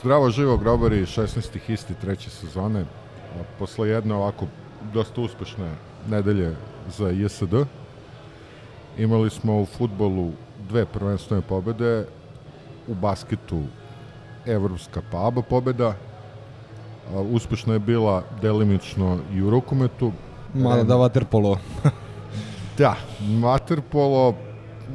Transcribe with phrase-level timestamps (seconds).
[0.00, 1.72] Zdravo živo grobari, 16.
[1.72, 2.84] isti treće sezone.
[3.58, 4.46] Posle jedne ovako
[4.92, 5.70] dosta uspešne
[6.10, 6.56] nedelje
[6.96, 7.54] za JSD
[8.98, 10.32] imali smo u futbolu
[10.68, 12.06] dve prvenstvene pobede,
[12.88, 13.62] u basketu
[14.46, 15.94] evropska pa ABA pobeda,
[17.30, 20.12] uspešna je bila delimično i u rukometu.
[20.54, 21.58] Mada da vaterpolo.
[22.78, 24.34] Da, Waterpolo,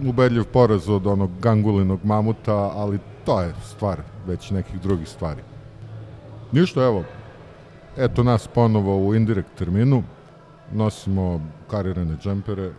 [0.05, 5.41] ubedljiv poraz od onog gangulinog mamuta, ali to je stvar već nekih drugih stvari.
[6.51, 7.03] Ništa, evo,
[7.97, 10.03] eto nas ponovo u indirekt terminu,
[10.71, 12.71] nosimo karirane džempere,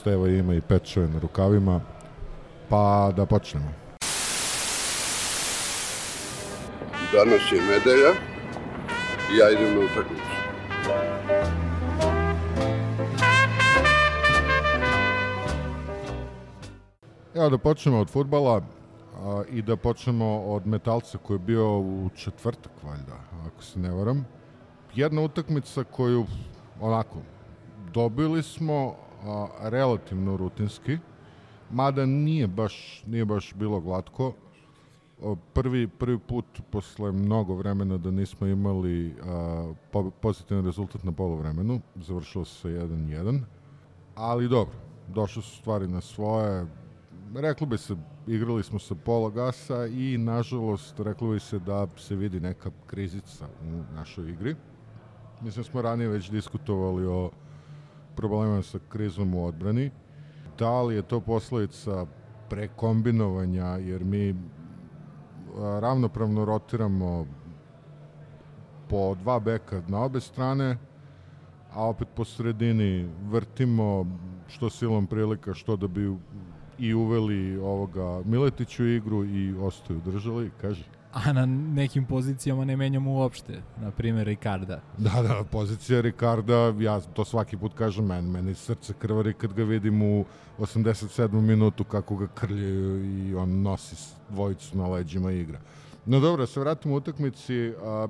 [0.00, 1.80] Steva ima i pečeve na rukavima,
[2.68, 3.72] pa da počnemo.
[7.12, 8.12] Danas je nedelja
[9.32, 10.30] i ja idem na utakmicu.
[17.34, 18.62] Evo da počnemo od futbala
[19.20, 23.90] a, i da počnemo od metalca koji je bio u četvrtak, valjda, ako se ne
[23.90, 24.26] varam.
[24.94, 26.26] Jedna utakmica koju,
[26.80, 27.18] onako,
[27.92, 30.98] dobili smo a, relativno rutinski,
[31.70, 34.32] mada nije baš, nije baš bilo glatko.
[35.22, 41.12] O, Prvi, prvi put posle mnogo vremena da nismo imali a, po, pozitivan rezultat na
[41.12, 43.40] polovremenu, završilo se 1-1,
[44.14, 44.74] ali dobro,
[45.08, 46.66] došle su stvari na svoje,
[47.34, 47.96] reklo bi se,
[48.34, 53.46] igrali smo sa pola gasa i nažalost reklo bi se da se vidi neka krizica
[53.62, 54.56] u našoj igri.
[55.40, 57.30] Mislim smo ranije već diskutovali o
[58.16, 59.90] problemima sa krizom u odbrani.
[60.58, 62.06] Da li je to posledica
[62.50, 64.34] prekombinovanja, jer mi
[65.80, 67.26] ravnopravno rotiramo
[68.88, 70.78] po dva beka na obe strane,
[71.72, 74.06] a opet po sredini vrtimo
[74.48, 76.16] što silom prilika, što da bi
[76.80, 80.84] i uveli ovoga Miletiću u igru i ostaju držali, kaži.
[81.12, 84.80] a na nekim pozicijama ne menjamo uopšte, na primjer Ricarda.
[84.98, 89.64] Da, da, pozicija Ricarda, ja to svaki put kažem, men, meni srce krvari kad ga
[89.64, 90.24] vidim u
[90.58, 91.40] 87.
[91.40, 93.96] minutu kako ga krljaju i on nosi
[94.28, 95.60] dvojicu na leđima igra.
[96.06, 98.06] No dobro, da se vratimo u utakmici, a,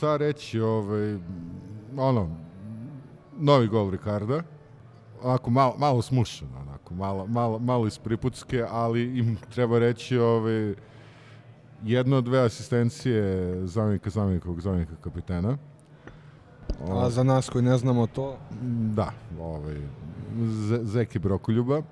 [0.00, 1.18] ta reći, ovaj,
[1.96, 2.36] ono,
[3.38, 4.42] novi gol Ricarda,
[5.22, 6.48] onako malo, malo smušan,
[6.90, 10.74] onako, malo, malo, malo iz Priputske, ali im treba reći ovaj,
[11.84, 15.56] jedno, dve asistencije zamenika, zamenikog, zamenika kapitena.
[16.88, 18.36] A za nas koji ne znamo to,
[18.94, 19.76] Da, ovaj,
[20.82, 21.82] Zeki Brokoljuba.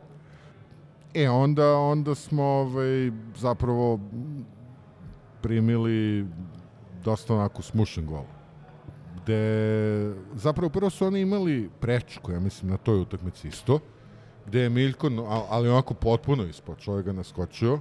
[1.14, 4.00] E, onda, onda smo ovaj, zapravo
[5.42, 6.26] primili
[7.04, 8.24] dosta onako smušen gol.
[9.22, 13.78] Gde, zapravo prvo su oni imali prečku, ja mislim, na toj utakmici isto,
[14.48, 17.80] gde je Miljko, a- ali onako potpuno ispod, čovjek ga naskočio,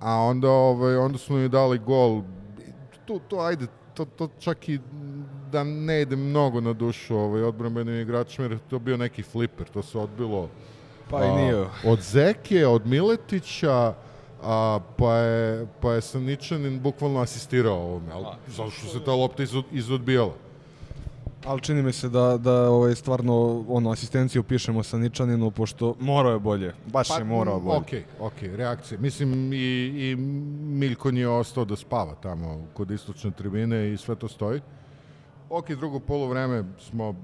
[0.00, 2.22] a onda, ovaj, onda su mi dali gol,
[3.04, 4.78] to, to ajde, to, to čak i
[5.52, 9.66] da ne ide mnogo na dušu ovaj, odbrambenim igračima, jer je to bio neki fliper,
[9.68, 10.48] to se odbilo
[11.10, 11.64] pa i a, nije.
[11.84, 13.94] od Zeke, od Miletića,
[14.42, 19.42] a, pa, je, pa je Saničanin bukvalno asistirao ovome, ali zato što se ta lopta
[19.42, 20.32] izod, izodbijala.
[21.46, 26.32] Ali čini mi se da, da ovaj, stvarno ono, asistenciju pišemo sa Ničaninu, pošto morao
[26.32, 26.74] je bolje.
[26.86, 27.78] Baš je morao bolje.
[27.78, 27.88] Ok,
[28.20, 28.98] ok, reakcije.
[28.98, 30.16] Mislim, i, i
[30.66, 34.60] Miljkon je ostao da spava tamo kod istočne tribine i sve to stoji.
[35.50, 37.14] Ok, drugo polovreme smo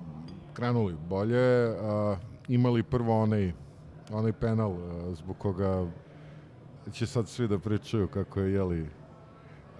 [0.53, 2.17] krenuli bolje, a,
[2.49, 3.53] imali prvo onaj,
[4.13, 5.87] onaj penal a, zbog koga
[6.93, 8.87] će sad svi da pričaju kako je, jeli,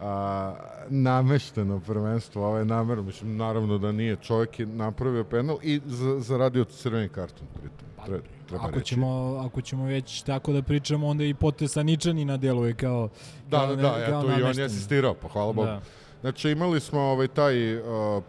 [0.01, 0.55] a,
[0.89, 6.21] namešteno prvenstvo, ovo je namerno, mislim, naravno da nije, čovjek je napravio penal i za,
[6.21, 7.89] zaradio crveni karton pritom.
[8.07, 8.85] Treba, treba Ako reći.
[8.95, 13.09] ćemo, ako ćemo već tako da pričamo, onda i potez Saničanina deluje kao
[13.49, 15.67] Da, kao da, da, eto i on je asistirao, pa hvala Bogu.
[15.67, 15.81] Da.
[16.21, 17.83] Znači imali smo ovaj taj uh,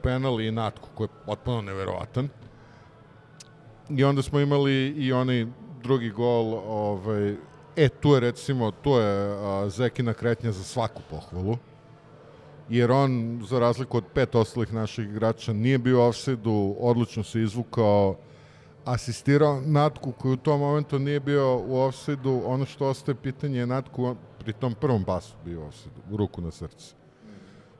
[0.03, 2.29] penal i natku koji je potpuno neverovatan.
[3.89, 5.45] I onda smo imali i onaj
[5.83, 7.35] drugi gol, ovaj,
[7.85, 11.57] e, tu je recimo, tu je uh, Zekina kretnja za svaku pohvalu.
[12.69, 18.15] Jer on, za razliku od pet ostalih naših igrača, nije bio offside-u, odlično se izvukao,
[18.85, 22.41] asistirao Natku koji u tom momentu nije bio u offside-u.
[22.45, 25.69] Ono što ostaje pitanje je Natku, pri tom prvom pasu bio
[26.11, 26.95] u ruku na srce.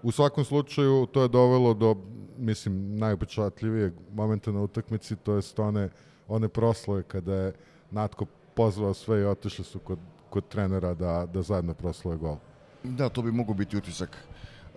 [0.03, 1.95] U svakom slučaju to je dovelo do,
[2.37, 5.89] mislim, najupečatljivijeg momenta na utakmici, to jest one,
[6.27, 7.53] one proslove kada je
[7.91, 8.25] Natko
[8.59, 12.35] pozvao sve i otišli su kod, kod trenera da, da zajedno proslove gol.
[12.83, 14.17] Da, to bi mogao biti utisak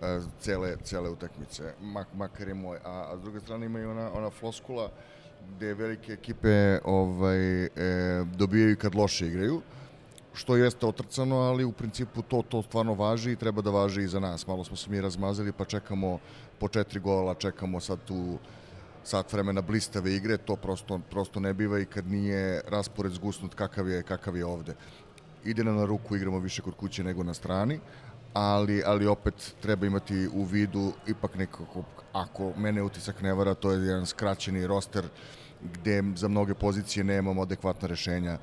[0.01, 2.77] e, cele, cele utakmice, mak, makar je moj.
[2.83, 4.89] A, a s druge strane ima i ona, ona floskula
[5.55, 7.69] gde velike ekipe ovaj, e,
[8.37, 9.61] dobijaju kad loše igraju,
[10.33, 14.07] što jeste otrcano, ali u principu to, to stvarno važi i treba da važi i
[14.07, 14.47] za nas.
[14.47, 16.19] Malo smo se mi razmazili pa čekamo
[16.59, 18.37] po četiri gola, čekamo sad tu
[19.03, 23.89] sat vremena blistave igre, to prosto, prosto ne biva i kad nije raspored zgusnut kakav
[23.89, 24.75] je, kakav je ovde.
[25.45, 27.79] Ide nam na ruku, igramo više kod kuće nego na strani,
[28.33, 31.83] ali, ali opet treba imati u vidu ipak nekako,
[32.13, 35.05] ako mene utisak ne vara, to je jedan skraćeni roster
[35.73, 38.37] gde za mnoge pozicije nemamo adekvatna rešenja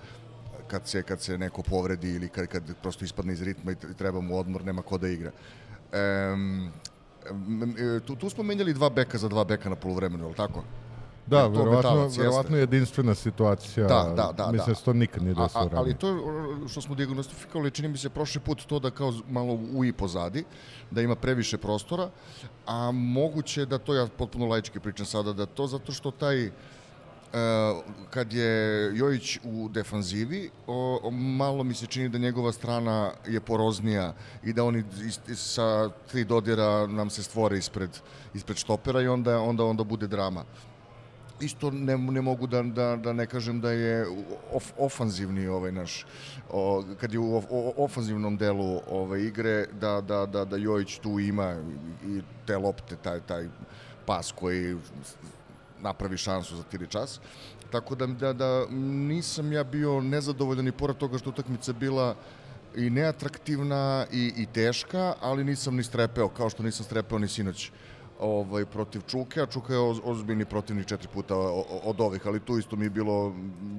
[0.68, 4.20] kad se, kad se neko povredi ili kad, kad prosto ispadne iz ritma i treba
[4.20, 5.30] mu odmor, nema ko da igra.
[6.32, 6.72] Um,
[8.06, 10.64] tu, tu smo menjali dva beka za dva beka na polovremenu, je li tako?
[11.26, 13.86] Da, verovatno, verovatno je jedinstvena situacija.
[13.86, 14.72] Da, da, da, Mislim da.
[14.72, 15.98] da se to nikad nije desilo a, ali ranije.
[15.98, 19.92] to što smo diagnostifikovali, čini mi se prošli put to da kao malo u i
[19.92, 20.44] pozadi,
[20.90, 22.10] da ima previše prostora,
[22.66, 26.50] a moguće da to, ja potpuno laički pričam sada, da to zato što taj e,
[28.10, 33.40] kad je Jojić u defanzivi, o, o, malo mi se čini da njegova strana je
[33.40, 37.90] poroznija i da oni is, is, sa tri dodira nam se stvore ispred,
[38.34, 40.44] ispred štopera i onda, onda, onda bude drama.
[41.40, 44.06] Isto ne, ne mogu da, da, da ne kažem da je
[44.52, 46.06] of, ofanzivni ovaj naš
[46.50, 50.98] o, kad je u of, o, ofanzivnom delu ove igre da, da, da, da Jojić
[50.98, 51.56] tu ima
[52.06, 53.48] i te lopte taj, taj
[54.06, 54.76] pas koji
[55.82, 57.20] napravi šansu za tiri čas
[57.70, 62.14] tako da, da, da nisam ja bio nezadovoljan i pored toga što utakmica bila
[62.76, 67.70] i neatraktivna i, i teška, ali nisam ni strepeo, kao što nisam strepeo ni sinoć
[68.20, 71.36] ovaj, protiv Čuke, a Čuka je oz, ozbiljni protivnik četiri puta
[71.84, 73.34] od ovih, ali tu isto mi je bilo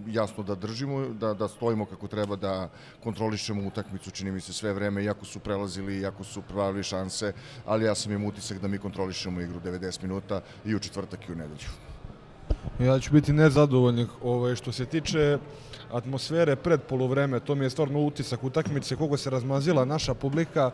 [0.08, 2.70] jasno da držimo, da, da stojimo kako treba, da
[3.04, 7.34] kontrolišemo utakmicu, čini mi se sve vreme, iako su prelazili, iako su pravili šanse,
[7.66, 11.32] ali ja sam im utisak da mi kontrolišemo igru 90 minuta i u četvrtak i
[11.32, 11.91] u nedelju.
[12.80, 15.38] Ja ću biti nezadovoljnik ovaj, što se tiče
[15.92, 20.72] atmosfere pred polovreme, to mi je stvarno utisak utakmice, koliko se razmazila naša publika,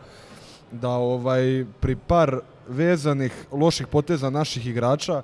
[0.71, 5.21] da ovaj pri par vezanih loših poteza naših igrača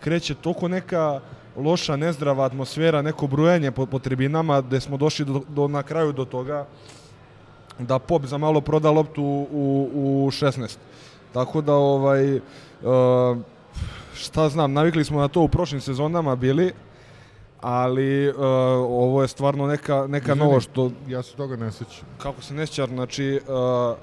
[0.00, 1.20] kreće toliko neka
[1.56, 6.12] loša, nezdrava atmosfera, neko brujanje po, po tribinama, gde smo došli do, do, na kraju
[6.12, 6.66] do toga
[7.78, 10.76] da Pop za malo proda loptu u, u 16.
[11.32, 12.42] Tako da ovaj uh,
[14.16, 16.72] šta znam, navikli smo na to u prošlim sezonama bili,
[17.60, 18.34] ali uh,
[18.80, 20.38] ovo je stvarno neka, neka Izvini.
[20.48, 22.04] novo što Ja se toga ne sećam.
[22.18, 23.96] kako se ne sjećam, znači uh,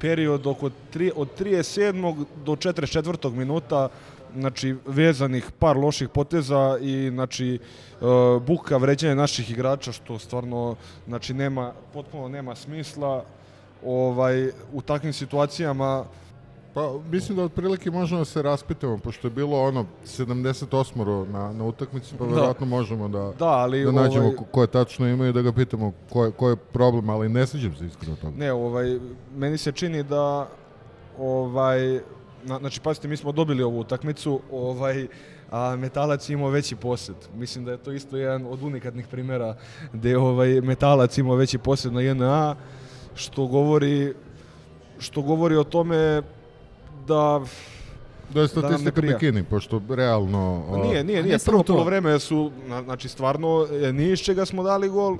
[0.00, 2.24] period oko tri, od 37.
[2.44, 3.32] do 44.
[3.32, 3.88] minuta
[4.36, 7.58] znači vezanih par loših poteza i znači
[8.00, 10.76] uh, buka vređanja naših igrača što stvarno
[11.06, 13.24] znači nema potpuno nema smisla
[13.84, 16.04] ovaj u takvim situacijama
[16.76, 21.64] Pa, mislim da otprilike možemo da se raspitamo, pošto je bilo ono 78 na, na
[21.64, 22.34] utakmici, pa Da.
[22.34, 25.52] verovatno možemo da, da ali da nađemo ovaj, ko, koje tačno imaju i da ga
[25.52, 28.36] pitamo ko je, ko je problem, ali ne sećam se iskreno toga.
[28.36, 28.98] Ne, ovaj,
[29.36, 30.48] meni se čini da
[31.18, 32.00] ovaj,
[32.44, 35.06] na, znači pazite, mi smo dobili ovu utakmicu, ovaj,
[35.50, 37.16] a Metalac je imao veći posjed.
[37.36, 39.56] Mislim da je to isto jedan od unikatnih primjera
[39.92, 42.56] gde je ovaj, Metalac imao veći posjed na JNA,
[43.14, 44.14] što govori
[44.98, 46.22] što govori o tome
[47.08, 47.40] da
[48.30, 49.12] Da je Da statistika prija.
[49.12, 50.64] bikini, pošto realno...
[50.68, 51.38] Pa o, nije, nije, A nije.
[51.38, 51.72] Prvo to.
[51.72, 55.16] polovreme su, na- znači stvarno, e, nije iz čega smo dali gol.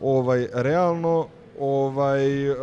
[0.00, 1.26] Ovaj, realno,
[1.60, 2.56] ovaj, uh,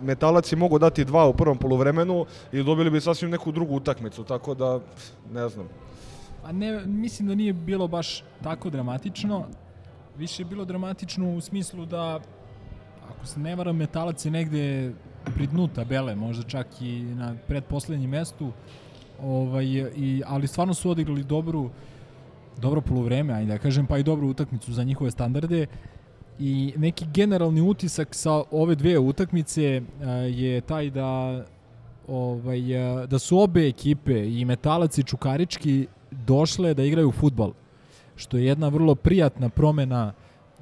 [0.00, 2.22] Metalac je mogao dati dva u prvom polovremenu
[2.52, 4.80] i dobili bi sasvim neku drugu utakmicu, tako da,
[5.32, 5.68] ne znam.
[6.44, 9.44] A ne, mislim da nije bilo baš tako dramatično.
[10.16, 12.20] Više je bilo dramatično u smislu da,
[13.10, 14.92] ako se ne varam, metalac je negde
[15.30, 18.52] pri dnu tabele, možda čak i na predposlednjem mestu.
[19.22, 19.64] Ovaj,
[19.96, 21.70] i, ali stvarno su odigrali dobru,
[22.60, 25.66] dobro poluvreme, ajde da kažem, pa i dobru utakmicu za njihove standarde.
[26.38, 31.44] I neki generalni utisak sa ove dve utakmice a, je taj da
[32.08, 37.52] ovaj, a, da su obe ekipe i Metalac i Čukarički došle da igraju futbal
[38.18, 40.12] što je jedna vrlo prijatna promena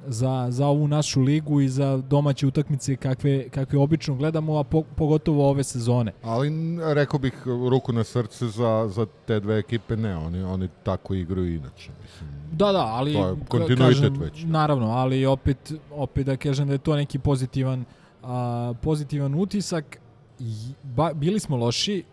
[0.07, 4.83] za, za ovu našu ligu i za domaće utakmice kakve, kakve obično gledamo, a po,
[4.95, 6.11] pogotovo ove sezone.
[6.23, 6.51] Ali
[6.93, 11.55] rekao bih ruku na srce za, za te dve ekipe, ne, oni, oni tako igraju
[11.55, 11.91] inače.
[12.01, 12.29] Mislim.
[12.51, 14.43] Da, da, ali To je kontinuitet kažem, već.
[14.43, 17.85] Naravno, ali opet opet da kažem da je to neki pozitivan
[18.23, 19.97] a, pozitivan utisak.
[20.39, 22.03] I, ba, bili smo loši,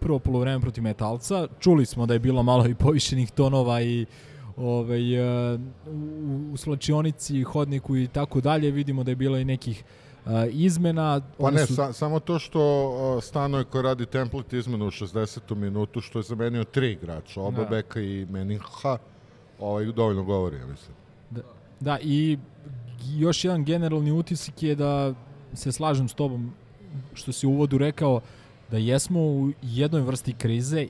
[0.00, 4.06] prvo polovreme protiv Metalca, čuli smo da je bilo malo i povišenih tonova i
[4.56, 5.14] ovaj,
[5.54, 9.84] e, u, u slačionici, hodniku i tako dalje, vidimo da je bilo i nekih
[10.26, 11.20] a, izmena.
[11.38, 15.54] Pa ne, su- sa, samo to što uh, Stanoje koji radi template izmenu u 60.
[15.54, 17.68] minutu, što je zamenio tri igrača, oba Da.
[17.68, 18.98] beka i Meninha,
[19.60, 20.96] ovaj, dovoljno govori, ja mislim.
[21.80, 22.38] Da, i
[23.18, 25.14] još jedan generalni utisak je da
[25.54, 26.52] se slažem s tobom
[27.14, 28.20] što si u uvodu rekao
[28.70, 30.86] da jesmo u jednoj vrsti krize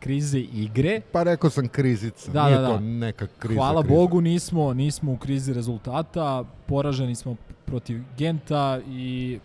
[0.00, 1.00] krize igre.
[1.12, 2.68] Pa rekao sam krizica, Da, nije da, da.
[2.68, 3.60] to neka kriza.
[3.60, 3.94] Hvala kriza.
[3.94, 9.38] Bogu nismo nismo u krizi rezultata, poraženi smo protiv Genta i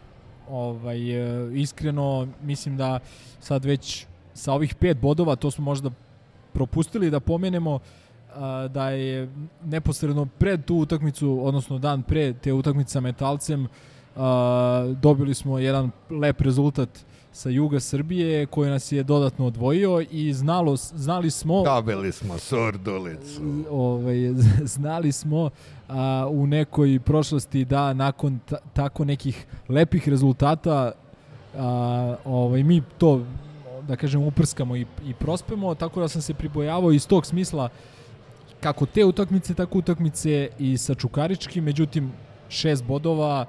[0.49, 2.99] ovaj e, iskreno mislim da
[3.39, 5.89] sad već sa ovih pet bodova to smo možda
[6.53, 7.79] propustili da pomenemo
[8.35, 9.29] a, da je
[9.65, 13.67] neposredno pred tu utakmicu, odnosno dan pre te utakmice sa Metalcem,
[14.17, 16.89] a, dobili smo jedan lep rezultat
[17.31, 23.41] sa juga Srbije koji nas je dodatno odvojio i znalo, znali smo Dobili smo surdulicu.
[23.69, 24.15] ovaj,
[24.77, 25.49] znali smo
[25.89, 30.91] a, u nekoj prošlosti da nakon ta, tako nekih lepih rezultata
[31.57, 33.21] a, ovaj, mi to
[33.87, 37.69] da kažem uprskamo i, i prospemo, tako da sam se pribojavao iz tog smisla
[38.59, 42.11] kako te utakmice, tako utakmice i sa Čukaričkim, međutim
[42.49, 43.45] šest bodova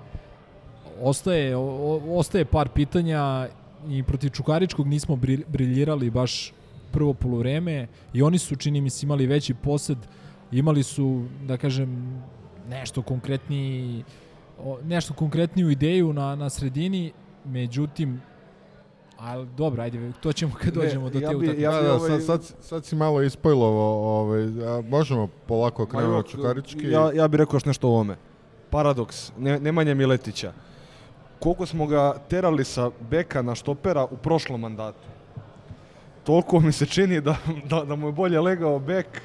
[1.00, 1.62] ostaje, o,
[2.08, 3.48] ostaje par pitanja
[3.88, 6.52] i protiv Čukaričkog nismo bril- briljirali baš
[6.92, 9.98] prvo poluvreme i oni su čini mi se imali veći posed
[10.52, 12.20] imali su da kažem
[12.68, 14.04] nešto konkretniji
[14.84, 17.12] nešto konkretniju ideju na, na sredini
[17.44, 18.20] međutim
[19.18, 21.62] ali dobro, ajde, to ćemo kad Ne, dođemo do ja te utakmice.
[21.62, 25.86] ja da, bi da, ovaj- sad, sad, sad si malo ispojlovao, ovaj, a možemo polako
[25.86, 26.86] krenuti od Čukarički.
[26.86, 28.16] Ja, ja bih rekao još nešto o ovome.
[28.70, 30.52] Paradoks, ne, Nemanja Miletića.
[31.40, 35.08] Koliko smo ga terali sa beka na štopera u prošlom mandatu.
[36.24, 37.36] Toliko mi se čini da,
[37.70, 39.22] da, da mu je bolje legao bek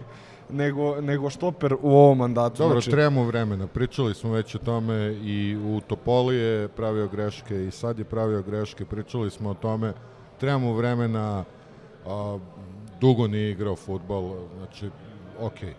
[0.50, 2.58] nego, nego štoper u ovom mandatu.
[2.58, 3.67] Dobro, Znači, trebamo vremena.
[3.67, 8.41] Pričali smo već o tome i u Topoli je pravio greške i sad je pravio
[8.41, 8.86] greške.
[8.86, 9.93] Pričali smo o tome.
[10.39, 11.43] Trebamo vremena.
[12.08, 12.38] A,
[13.01, 14.36] dugo nije igrao futbol.
[14.58, 14.89] Znači,
[15.39, 15.74] okej.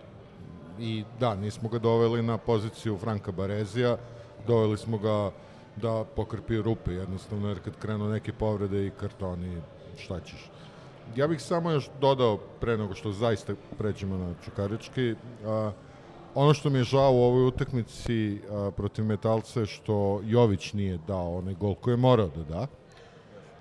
[0.79, 3.97] I da, nismo ga doveli na poziciju Franka Barezija.
[4.47, 5.31] Doveli smo ga
[5.77, 9.61] da pokrpi rupe jednostavno, jer kad krenu neke povrede i kartoni,
[9.97, 10.51] šta ćeš.
[11.17, 15.15] Ja bih samo još dodao, pre nego što zaista pređemo na Čukarički,
[15.47, 15.73] a,
[16.35, 20.99] ono što mi je žao u ovoj utakmici a, protiv Metalca je što Jović nije
[21.07, 22.67] dao onaj gol koji je morao da da.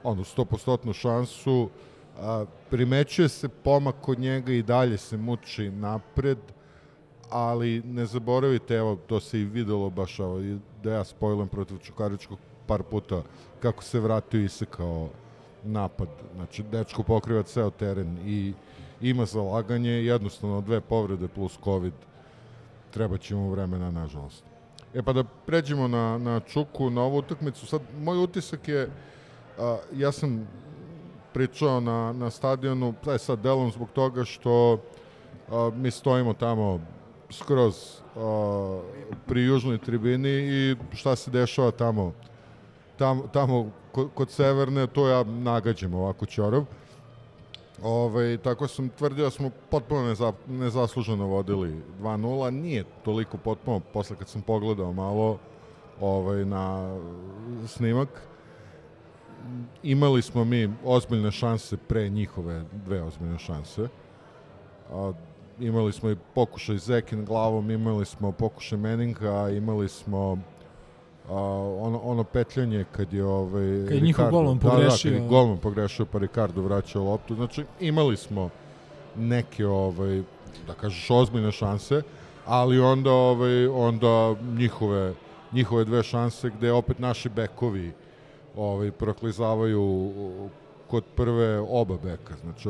[0.03, 1.69] Ono, 100% šansu.
[2.19, 6.37] A, primećuje se pomak kod njega i dalje se muči napred,
[7.33, 11.77] ali ne zaboravite, evo, to se i videlo baš, evo, i da ja spojlam protiv
[11.77, 12.37] Čukaričkog
[12.67, 13.21] par puta,
[13.59, 15.09] kako se vratio i se kao
[15.63, 16.07] napad.
[16.35, 18.53] Znači, dečko pokriva ceo teren i
[19.01, 21.93] ima zalaganje, jednostavno dve povrede plus COVID,
[22.91, 24.43] treba će mu vremena, nažalost.
[24.93, 27.65] E pa da pređemo na, na Čuku, na ovu utakmicu.
[27.65, 28.89] Sad, moj utisak je,
[29.59, 30.47] a, ja sam
[31.33, 34.79] pričao na, na stadionu, taj sad delom zbog toga što
[35.51, 36.79] a, mi stojimo tamo
[37.33, 38.81] skroz a,
[39.27, 42.13] pri južnoj tribini i šta se dešava tamo
[42.97, 46.65] tamo, tamo kod, kod Severne, to ja nagađam ovako čorov.
[47.83, 52.49] Ove, tako sam tvrdio da smo potpuno neza, nezasluženo vodili 2-0.
[52.49, 55.37] Nije toliko potpuno, posle kad sam pogledao malo
[56.01, 56.95] ovaj, na
[57.67, 58.09] snimak.
[59.83, 63.87] Imali smo mi ozbiljne šanse pre njihove dve ozbiljne šanse.
[64.91, 65.13] A,
[65.59, 70.37] imali smo i pokušaj Zekin glavom, imali smo pokušaj Meninga, imali smo
[71.29, 71.33] a,
[71.79, 75.11] ono, ono petljanje kad je ovaj Kad je njihov Ricardo- golman Da, da, pogrešio.
[75.11, 77.35] kad je golman pogrešio pa Ricardo vraćao loptu.
[77.35, 78.49] Znači imali smo
[79.15, 80.21] neke ovaj
[80.67, 82.01] da kažeš ozbiljne šanse,
[82.45, 85.13] ali onda ovaj onda njihove
[85.51, 87.91] njihove dve šanse gde opet naši bekovi
[88.55, 90.11] ovaj proklizavaju
[90.87, 92.33] kod prve oba beka.
[92.43, 92.69] Znači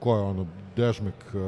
[0.00, 0.46] ko je ono
[0.80, 1.40] Dežmek uh,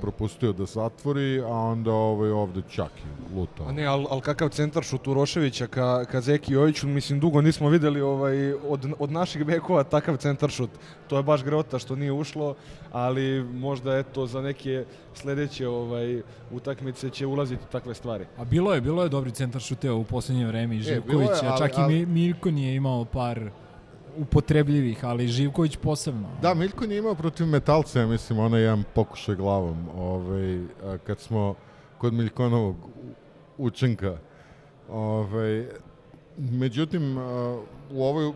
[0.00, 3.02] propustio da zatvori, a onda ovaj ovde Čaki
[3.36, 3.66] lutao.
[3.68, 7.68] A ne, ali al kakav centar šut Uroševića ka, ka Zeki Joviću, mislim, dugo nismo
[7.68, 10.70] videli ovaj, od, od naših bekova takav centar šut.
[11.08, 12.54] To je baš grota što nije ušlo,
[12.92, 18.24] ali možda eto za neke sledeće ovaj, utakmice će ulaziti takve stvari.
[18.38, 21.46] A bilo je, bilo je dobri centar šuteva u poslednje vreme i je, Živković, a
[21.46, 23.50] ali- čak ali- i Mi- Mirko nije imao par
[24.18, 26.28] upotrebljivih, ali Živković posebno.
[26.42, 29.88] Da, Miljko nije imao protiv Metalca, ja mislim, onaj jedan pokušaj glavom.
[29.96, 30.60] Ovaj,
[31.06, 31.54] kad smo
[31.98, 32.76] kod Miljkonovog
[33.58, 34.18] učenka,
[34.88, 35.66] ovaj,
[36.38, 37.18] Međutim,
[37.90, 38.32] u ovoj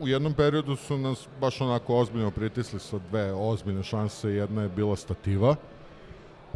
[0.00, 4.30] u jednom periodu su nas baš onako ozbiljno pritisli sa dve ozbiljne šanse.
[4.30, 5.56] Jedna je bila stativa,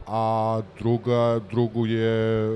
[0.06, 2.48] a druga, drugu je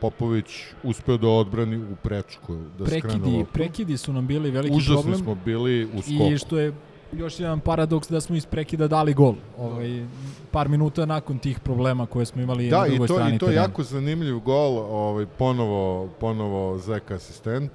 [0.00, 0.46] Popović
[0.82, 5.18] uspeo da odbrani u prečku, da Prekidi, prekidi su nam bili veliki Užasni problem.
[5.18, 6.32] smo bili u skoku.
[6.32, 6.72] I što je
[7.12, 9.34] još jedan paradoks da smo iz prekida dali gol.
[9.58, 10.06] Ovaj,
[10.50, 13.48] par minuta nakon tih problema koje smo imali Da, na drugoj to, strani i to
[13.48, 17.70] je jako zanimljiv gol, ovaj, ponovo, ponovo Zeka asistent.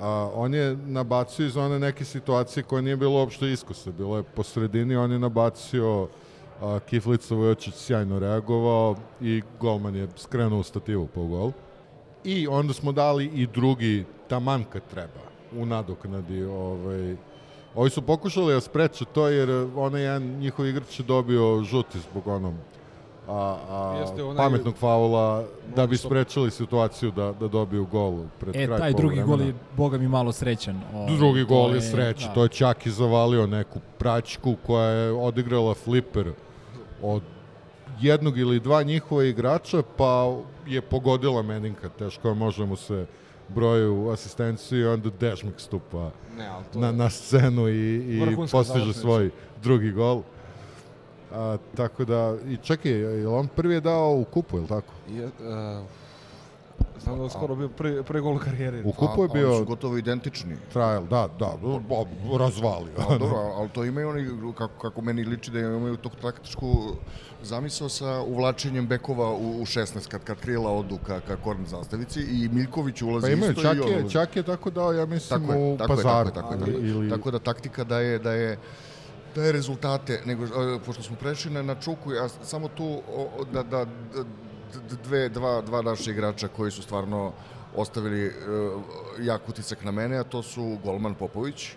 [0.00, 4.22] A, on je nabacio iz one neke situacije koja nije bilo uopšte iskuse, bilo je
[4.22, 6.08] po sredini, on je nabacio
[6.62, 11.52] a, Kiflica Vujočić sjajno reagovao i golman je skrenuo stativu po gol.
[12.24, 15.20] I onda smo dali i drugi taman kad treba,
[15.54, 16.44] u nadoknadi.
[16.44, 17.16] Ovaj,
[17.74, 22.26] Ovi su pokušali da spreče to jer onaj jedan njihov igrač je dobio žuti zbog
[22.26, 22.54] onom
[23.28, 25.44] a, a, Jeste onaj- pametnog faula
[25.76, 29.48] da bi sprečili situaciju da, da dobiju gol pred E, kraj taj drugi gol poluvremena.
[29.50, 30.80] je, boga mi, malo srećan.
[30.94, 32.34] Ovaj, Drugi gol je sreće, da.
[32.34, 36.32] to je čak i zavalio neku praćku koja je odigrala fliper
[37.02, 37.22] od
[38.00, 43.06] jednog ili dva njihova igrača, pa je pogodila Meninka, teško je, može mu se
[43.48, 49.30] broju asistenciju i onda Dežmik stupa Ne, na, na scenu i, i postiže svoj
[49.62, 50.22] drugi gol.
[51.32, 54.92] A, tako da, i čekaj, je on prvi je dao u kupu, je li tako?
[55.08, 55.30] Je, uh,
[57.00, 58.82] znam da je skoro bio prvi, prvi gol u karijeri.
[58.82, 60.56] U kupu je A, Oni su bio gotovo identični.
[60.68, 62.92] trial, da, da, bo- bo- razvalio.
[63.00, 66.66] A, dobro, ali to imaju oni, kako, kako meni liči da imaju tog taktičku
[67.42, 72.20] zamisao sa uvlačenjem bekova u, u 16, kad, kad krila odu ka, ka korn zastavici
[72.22, 75.06] i Miljković ulazi Pa imaju, isto čak i on je, čak je tako dao, ja
[75.06, 76.30] mislim, Tako je, u tako je, pazaru.
[76.30, 76.90] tako je, tako je, tako je.
[76.90, 78.58] ili, Tako da taktika daje, daje,
[79.34, 80.46] daje rezultate, nego,
[80.86, 84.24] pošto smo prešli na, na Čuku, ja samo tu o, da, da, da
[85.04, 87.32] dve, dva, dva naša igrača koji su stvarno
[87.76, 88.32] ostavili uh,
[89.20, 91.70] jak utisak na mene, a to su Golman Popović,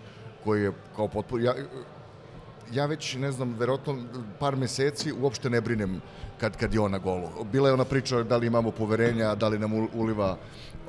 [0.44, 1.40] koji je kao potpor...
[1.40, 1.54] Ja,
[2.72, 3.96] ja već, ne znam, verovatno
[4.38, 6.00] par meseci uopšte ne brinem
[6.40, 7.28] kad, kad je on na golu.
[7.52, 10.36] Bila je ona priča da li imamo poverenja, da li nam uliva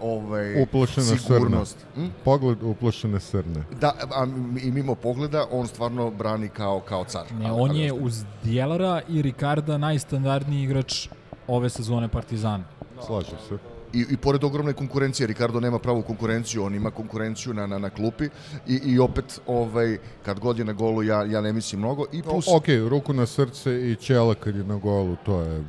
[0.02, 1.78] ovaj, Uplašena sigurnost.
[1.96, 2.06] Hm?
[2.24, 3.64] Pogled uplašene srne.
[3.82, 4.26] Da, a
[4.64, 7.26] i mimo pogleda, on stvarno brani kao, kao car.
[7.32, 11.08] Ne, Ali- on ali je uz Djelara i Ricarda najstandardniji igrač
[11.48, 12.64] ove sezone Partizana.
[13.06, 13.58] Slažem se.
[13.94, 17.90] I, I pored ogromne konkurencije, Ricardo nema pravu konkurenciju, on ima konkurenciju na, na, na
[17.90, 18.30] klupi
[18.68, 22.06] i, i opet, ovaj, kad god je na golu, ja, ja ne mislim mnogo.
[22.12, 25.64] I plus, O, ok, ruku na srce i ćela kad je na golu, to je...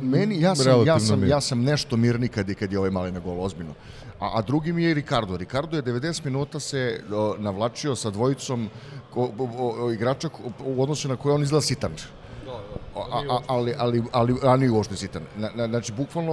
[0.00, 1.28] meni, ja sam, ja sam, mir.
[1.28, 3.74] ja sam nešto mirni kad je, kad je ovaj mali na golu, ozbiljno.
[4.20, 5.36] A, a drugi mi je Ricardo.
[5.36, 8.68] Ricardo je 90 minuta se o, navlačio sa dvojicom
[9.10, 11.92] ko, o, o, o, igrača ko- u odnosu na koje on izgleda sitan.
[12.96, 15.22] A, a, ali, ali, ali, a nije uopšte sitan.
[15.36, 16.32] Na, na, znači, bukvalno,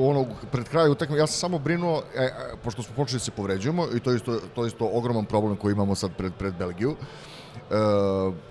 [0.00, 2.30] ono, pred kraju utakme, ja sam samo brinuo, e, e,
[2.64, 5.56] pošto smo počeli da se povređujemo, i to je isto, to je isto ogroman problem
[5.56, 6.96] koji imamo sad pred, pred Belgiju,
[7.64, 7.74] E,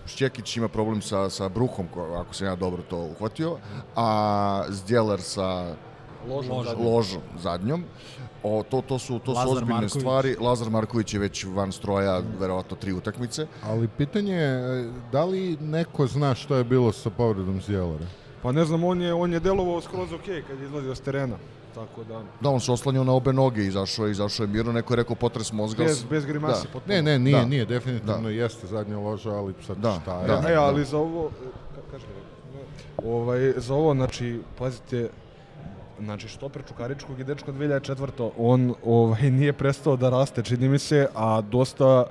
[0.06, 3.58] Šćekić ima problem sa, sa bruhom, ko- ako sam ja dobro to uhvatio,
[3.96, 4.08] a
[4.70, 5.76] Zdjelar sa
[6.28, 6.88] Ložom zadnjom.
[6.88, 7.84] ložom zadnjom.
[8.46, 9.92] O, to, to su, to su Lazar ozbiljne Marković.
[9.94, 10.36] stvari.
[10.40, 13.48] Lazar Marković je već van stroja, verovatno tri utakmice.
[13.64, 18.06] Ali pitanje je, da li neko zna šta je bilo sa povredom Zjelara?
[18.42, 21.36] Pa ne znam, on je, on je delovao skroz ok kad je izlazio s terena.
[21.76, 24.94] Tako da, Da, on se oslanjao na obe noge, izašao je, izašao je mirno, neko
[24.94, 25.84] je rekao potres mozga.
[25.84, 26.74] bez, bez grimasi Da.
[26.74, 26.96] potpuno.
[26.96, 27.46] Ne, ne, nije, Da.
[27.46, 28.30] nije, definitivno Da.
[28.30, 30.28] jeste zadnja loža, ali sad Da, šta je?
[30.28, 30.44] da.
[30.48, 31.30] E, ali za ovo,
[31.76, 32.06] ka, kaži
[33.06, 35.10] ovaj, za ovo, znači, pazite,
[36.04, 38.30] znači štoper Čukaričkog i dečko 2004.
[38.38, 42.06] On ovaj, nije prestao da raste, čini mi se, a dosta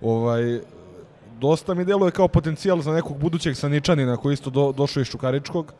[0.00, 0.60] ovaj,
[1.40, 5.72] dosta mi deluje kao potencijal za nekog budućeg saničanina koji isto do, došao iz Čukaričkog.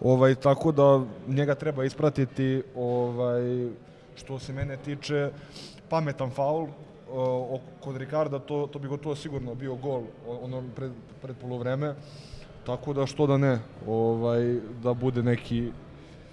[0.00, 3.68] Ovaj, tako da njega treba ispratiti ovaj,
[4.16, 5.30] što se mene tiče
[5.88, 6.66] pametan faul
[7.12, 10.02] o, kod Ricarda to, to bi gotovo sigurno bio gol
[10.42, 11.94] ono pred, pred polovreme
[12.66, 15.70] tako da što da ne ovaj, da bude neki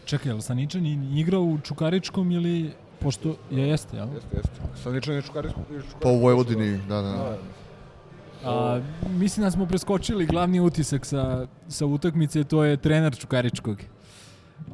[0.06, 2.72] Čekaj, je li Saničan i- igrao u Čukaričkom ili...
[3.00, 4.08] Pošto je jeste, jel?
[4.08, 4.52] jeste, jeste.
[4.76, 5.60] Saničan je Čukaričko,
[6.02, 7.02] Pa u Vojvodini, da, da.
[7.02, 7.38] Da,
[8.46, 13.78] A, mislim da smo preskočili glavni utisak sa, sa utakmice, to je trener Čukaričkog.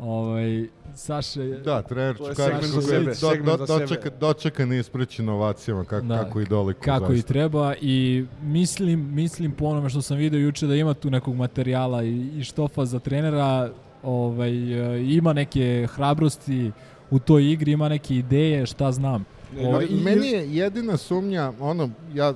[0.02, 1.58] Ovaj, Saša je...
[1.58, 6.42] Da, trener Čukaričkog je do, do, za dočeka, dočekan i isprećen ovacijama kako, Da, kako
[6.42, 6.82] i doliko.
[6.82, 7.28] kako i zaista.
[7.28, 12.04] treba i mislim, mislim po onome što sam video juče da ima tu nekog materijala
[12.04, 13.70] i, i štofa za trenera,
[14.04, 14.52] ovaj,
[14.96, 16.72] e, ima neke hrabrosti
[17.12, 19.26] u toj igri, ima neke ideje, šta znam.
[19.56, 22.34] Ne, Ovaj, i- meni je jedina sumnja, ono, ja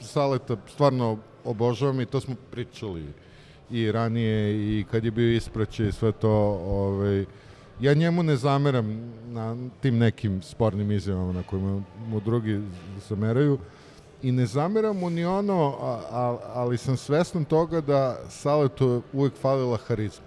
[0.00, 3.04] Saleta stvarno obožavam i to smo pričali
[3.70, 6.30] i ranije i kad je bio ispraćaj i sve to,
[6.66, 7.24] ovaj,
[7.80, 8.86] ja njemu ne zameram
[9.26, 12.60] na tim nekim spornim izjavama na kojima mu drugi
[13.08, 13.58] zameraju
[14.22, 19.32] i ne zameram mu ni ono, a, a, ali sam svestan toga da Saletu uvek
[19.34, 20.26] falila harizma.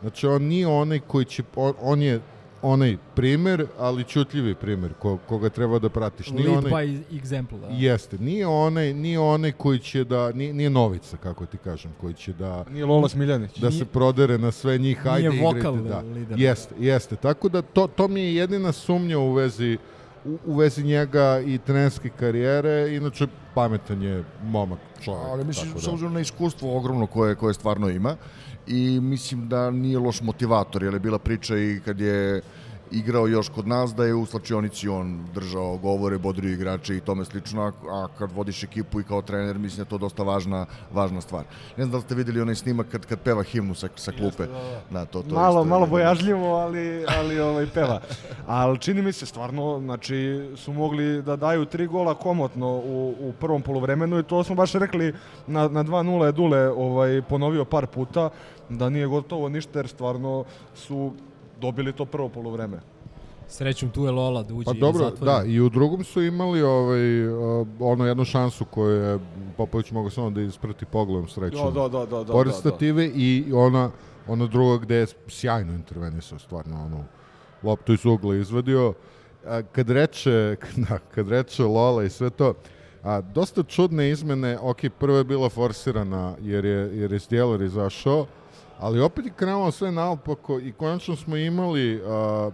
[0.00, 2.20] Znači, on nije onaj koji će, on, on je
[2.62, 6.30] onaj primer, ali čutljivi primer ko, koga treba da pratiš.
[6.30, 7.60] Nije Lead onaj, by example.
[7.60, 7.66] Da.
[7.68, 12.14] Jeste, nije onaj, nije onaj koji će da, nije, nije novica, kako ti kažem, koji
[12.14, 13.56] će da, Nije Lola Smiljanić.
[13.56, 15.44] da se prodere na sve njih, Nije ajde igrajte.
[15.46, 15.98] vokal Da.
[15.98, 16.40] lider.
[16.40, 17.16] Jeste, jeste.
[17.16, 19.78] Tako da to, to mi je jedina sumnja u vezi
[20.24, 25.26] u, u vezi njega i trenerske karijere, inače pametan je momak čovjek.
[25.26, 25.90] Ali mislim, tako s da.
[25.90, 28.16] obzirom na iskustvo ogromno koje, koje stvarno ima
[28.68, 32.42] i mislim da nije loš motivator, jer je bila priča i kad je
[32.90, 37.24] igrao još kod nas da je u slačionici on držao govore, bodrio igrače i tome
[37.24, 40.66] slično, a, a kad vodiš ekipu i kao trener, mislim da je to dosta važna,
[40.92, 41.44] važna stvar.
[41.76, 44.46] Ne znam da li ste videli onaj snimak kad, kad peva himnu sa, sa klupe.
[44.90, 48.00] Da, to, to malo, isto malo bojažljivo, ali, ali ovaj, peva.
[48.46, 53.32] Ali čini mi se stvarno, znači, su mogli da daju tri gola komotno u, u
[53.40, 55.14] prvom polovremenu i to smo baš rekli
[55.46, 58.30] na, na 2-0 je Dule ovaj, ponovio par puta
[58.68, 61.12] da nije gotovo ništa jer stvarno su
[61.60, 62.80] dobili to prvo polovreme.
[63.48, 65.32] Srećom tu je Lola da uđe Pa i dobro, da zatvori.
[65.32, 69.18] da, i u drugom su imali ovaj, uh, ono jednu šansu koju je
[69.56, 71.74] Popović mogao samo da isprati pogledom srećom.
[71.74, 72.58] Da, da, da, da, da, Pored da.
[72.58, 73.90] stative i ona,
[74.26, 77.04] ona druga gde je sjajno intervenisao, stvarno, ono,
[77.62, 78.94] loptu iz ugla izvadio.
[79.46, 80.56] A, kad reče,
[80.88, 82.54] da, kad reče Lola i sve to,
[83.02, 88.26] a, dosta čudne izmene, ok, prva je bila forsirana jer je, jer je Stjeler izašao,
[88.78, 92.50] ali opet je krenulo sve naopako i konačno smo imali a,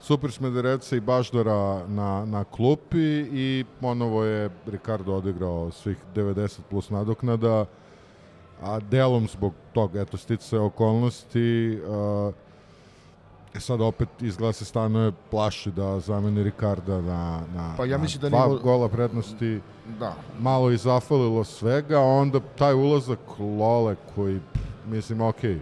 [0.00, 6.90] Super Smedereca i Baždara na, na klupi i ponovo je Ricardo odigrao svih 90 plus
[6.90, 7.64] nadoknada,
[8.62, 11.78] a delom zbog tog, eto, stice okolnosti,
[12.26, 12.34] uh,
[13.54, 18.28] sad opet izgleda se stanuje plaši da zameni Ricarda na, na, Pa ja na da
[18.28, 19.60] dva nivo- gola prednosti.
[20.00, 25.58] Da, malo i zafalilo svega, onda taj ulazak Lole koji, pff, mislim, okej,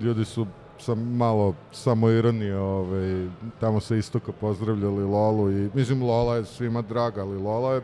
[0.00, 0.46] ljudi su
[0.78, 3.28] sa malo samo ironije, ovaj,
[3.60, 7.82] tamo sa istoka pozdravljali Lolu i, mislim, Lola je svima draga, ali Lola je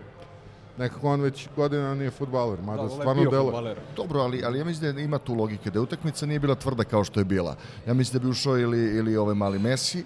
[0.78, 3.74] nekako on već godina nije futbaler, mada je stvarno delo.
[3.96, 7.04] Dobro, ali, ali ja mislim da ima tu logike, da utakmica nije bila tvrda kao
[7.04, 7.56] što je bila.
[7.86, 10.04] Ja mislim da bi ušao ili, ili ovaj mali Messi,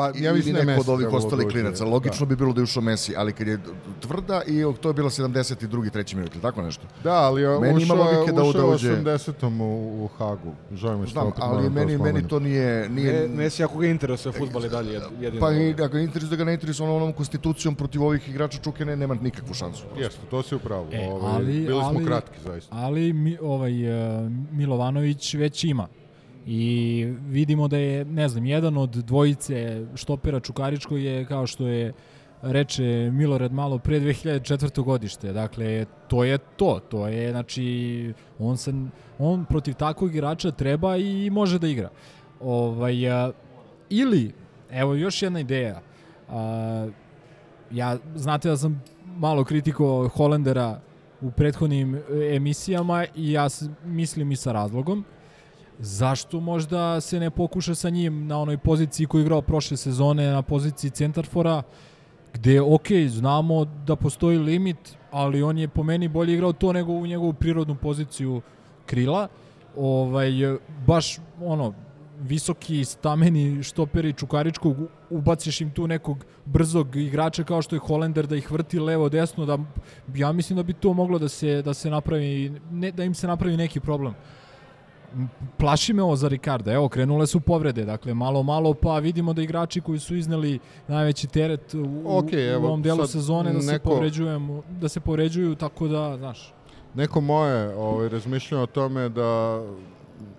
[0.00, 1.84] Pa ja ili mislim da neko od Messi ovih ostalih da uđe, klinaca.
[1.84, 1.90] da.
[1.90, 3.58] Logično bi bilo da je ušao Messi, ali kad je
[4.00, 5.90] tvrda i to je bila 72.
[5.90, 6.82] treći minut, ili tako nešto?
[7.04, 9.60] Da, ali je Meni ušao, je- logike da ušao da uđe- 80.
[9.60, 10.52] u, u Hagu.
[10.72, 12.88] Žao mi što ali meni, to meni to nije...
[12.88, 15.40] nije Ne, Messi ako ga interesuje futbal i dalje jed- jedino.
[15.40, 18.84] Pa i ako ga interesuje da ga ne interesuje onom konstitucijom protiv ovih igrača Čuke
[18.84, 19.84] ne, nema nikakvu šansu.
[19.96, 20.86] Jeste, to si upravo.
[20.92, 22.76] E, ovaj, ali- bili smo ali- kratki, zaista.
[22.76, 23.72] ali mi, ovaj
[24.16, 25.88] uh, Milovanović već ima.
[26.52, 31.92] I vidimo da je, ne znam, jedan od dvojice štopera Čukaričko je, kao što je
[32.42, 34.84] reče Milorad malo pre 2004.
[34.84, 35.32] godište.
[35.32, 36.80] Dakle, to je to.
[36.88, 38.72] To je, znači, on, se,
[39.18, 41.90] on protiv takvog igrača treba i može da igra.
[42.40, 43.32] Ovaj, a,
[43.90, 44.32] ili,
[44.70, 45.80] evo još jedna ideja.
[46.28, 46.88] A,
[47.70, 50.80] ja, znate da sam malo kritikovao Holendera
[51.20, 53.48] u prethodnim emisijama i ja
[53.84, 55.04] mislim i sa razlogom.
[55.82, 60.30] Zašto možda se ne pokuša sa njim na onoj poziciji koju je igrao prošle sezone,
[60.30, 61.62] na poziciji centarfora,
[62.34, 66.92] gde, ok, znamo da postoji limit, ali on je po meni bolje igrao to nego
[66.92, 68.40] u njegovu prirodnu poziciju
[68.86, 69.28] krila.
[69.76, 70.30] Ovaj,
[70.86, 71.74] baš, ono,
[72.20, 74.76] visoki stameni štoperi Čukaričkog,
[75.10, 79.46] ubaciš im tu nekog brzog igrača kao što je Holender da ih vrti levo desno
[79.46, 79.58] da
[80.14, 83.26] ja mislim da bi to moglo da se da se napravi ne da im se
[83.26, 84.14] napravi neki problem.
[85.58, 86.72] Plaši me ovo za Ricarda.
[86.72, 91.26] Evo, krenule su povrede, dakle, malo, malo, pa vidimo da igrači koji su izneli najveći
[91.26, 95.88] teret u, u evo, ovom delu sezone da se neko- povređujemo, da se povređuju, tako
[95.88, 96.52] da, znaš,
[96.94, 99.62] Neko moje ovaj, razmišljanje o tome da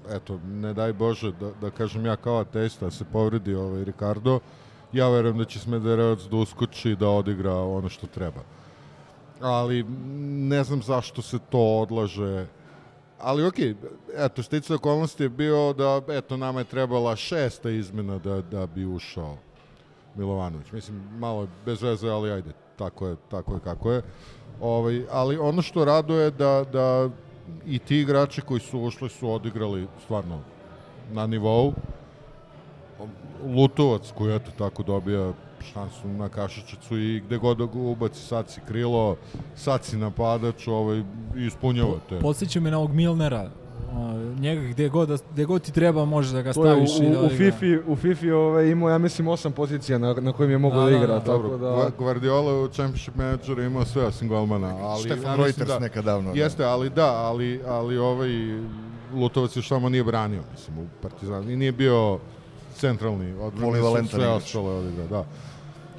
[0.10, 4.40] eto, ne daj Bože da, da kažem ja kao ateista da se povredi ovaj Ricardo,
[4.94, 8.42] ja verujem da će Smederevac da uskoči i da odigra ono što treba.
[9.42, 9.84] Ali
[10.50, 12.46] ne znam zašto se to odlaže.
[13.22, 13.76] Ali okej,
[14.16, 18.86] eto, stica okolnosti je bio da, eto, nama je trebala šesta izmena da, da bi
[18.86, 19.38] ušao
[20.16, 20.72] Milovanović.
[20.72, 24.02] Mislim, malo je bez veze, ali ajde, tako je, tako je kako je.
[24.62, 27.10] Ovaj, ali ono što raduje da, da
[27.66, 30.40] i ti igrači koji su ušli su odigrali stvarno
[31.12, 31.74] na nivou.
[33.56, 38.50] Lutovac koji eto tako dobija šansu na kašičicu i gde god da ga ubaci sad
[38.50, 39.16] si krilo,
[39.56, 41.04] sad si napadač, ovaj,
[41.38, 42.20] ispunjava te.
[42.20, 43.50] Podsjeća me na ovog Milnera
[44.38, 47.00] njega gde god, da, gde god ti treba možeš da ga To je u, staviš
[47.02, 47.52] i da u, u odigra.
[47.52, 50.86] Fifi, u Fifi ovaj, imao, ja mislim, osam pozicija na, na kojim je mogao Da,
[50.86, 51.14] da, da, igra.
[51.14, 51.20] da.
[51.22, 54.76] tako da, Gua- Guardiola u Championship Manageru imao sve osim golmana.
[54.80, 56.34] Ali, Stefan ja mislim Reuters da- nekad davno.
[56.34, 56.40] da.
[56.40, 58.30] Jeste, ali da, ali, ali ovaj
[59.14, 61.52] Lutovac još tamo nije branio, mislim, u Partizanu.
[61.52, 62.20] I nije bio
[62.74, 64.44] centralni odbrani, Polivalentan sve igrač.
[64.44, 65.26] ostalo odigra, da.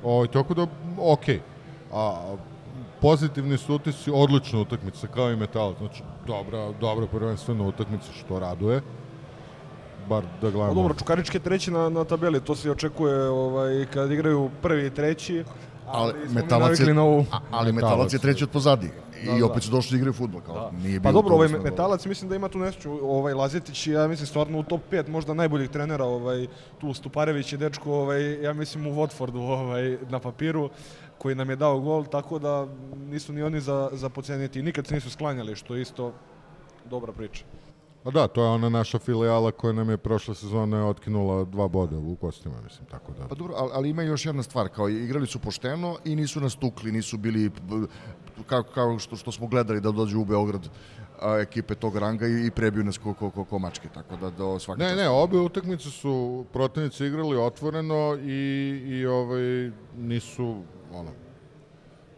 [0.04, 0.66] O, tako da,
[0.98, 1.40] okej.
[1.92, 2.34] A,
[3.00, 5.74] pozitivni su utisci, odlična utakmica, kao i Metal.
[5.78, 8.80] Znači, dobra, dobra prvenstvena utakmica, što raduje.
[10.08, 10.74] Bar da gledamo.
[10.74, 14.90] dobro, Čukarički je treći na, na tabeli, to se očekuje ovaj, kad igraju prvi i
[14.90, 15.44] treći.
[15.86, 17.24] Ali mi Metalac je, na ovu.
[17.32, 18.90] a- ali Metalac Metalac je treći od pozadi.
[19.22, 19.46] I Da, da.
[19.46, 20.40] opet su došli da igraju futbol.
[20.40, 24.26] Kao, nije Pa dobro, ovaj Metalac mislim da ima tu nesreću, ovaj Lazetić ja mislim
[24.26, 26.46] stvarno u top 5 možda najboljih trenera, ovaj
[26.80, 30.70] tu Stuparević je dečko, ovaj ja mislim u Watfordu ovaj na papiru
[31.18, 34.86] koji nam je dao gol, tako da nisu ni oni za za podceniti, i nikad
[34.86, 36.12] se nisu sklanjali, što je isto
[36.90, 37.44] dobra priča.
[38.04, 41.98] A da, to je ona naša filijala koja nam je prošle sezone otkinula dva boda
[41.98, 43.26] u kostima, mislim, tako da.
[43.28, 46.54] Pa dobro, ali, ali ima još jedna stvar, kao igrali su pošteno i nisu nas
[46.54, 47.50] tukli, nisu bili
[48.46, 50.68] kao, kao što, što smo gledali da dođu u Beograd
[51.20, 54.30] a, ekipe tog ranga i, i prebiju nas ko, ko, ko, ko mačke, tako da
[54.30, 54.98] do svaka Ne, čast.
[54.98, 58.38] ne, obe utakmice su protivnici igrali otvoreno i,
[58.84, 59.42] i ovaj,
[59.98, 60.62] nisu,
[60.92, 61.10] ono,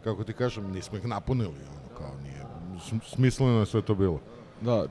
[0.03, 2.41] kako ti kažem, nismo ih napunili, ono, kao nije,
[2.81, 4.19] sm- smisleno je sve to bilo.
[4.61, 4.87] Da, e,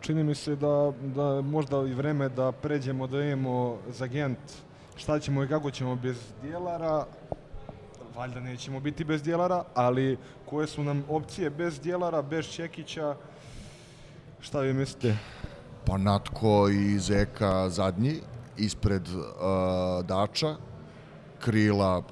[0.00, 4.38] čini mi se da, da možda i vreme da pređemo da imamo za Gent
[4.96, 7.06] šta ćemo i kako ćemo bez dijelara.
[8.16, 13.16] Valjda nećemo biti bez dijelara, ali koje su nam opcije bez dijelara, bez Čekića?
[14.40, 15.16] Šta vi mislite?
[15.86, 18.14] Pa Natko i Zeka zadnji,
[18.56, 19.24] ispred uh,
[20.06, 20.56] Dača,
[21.40, 22.02] Krila,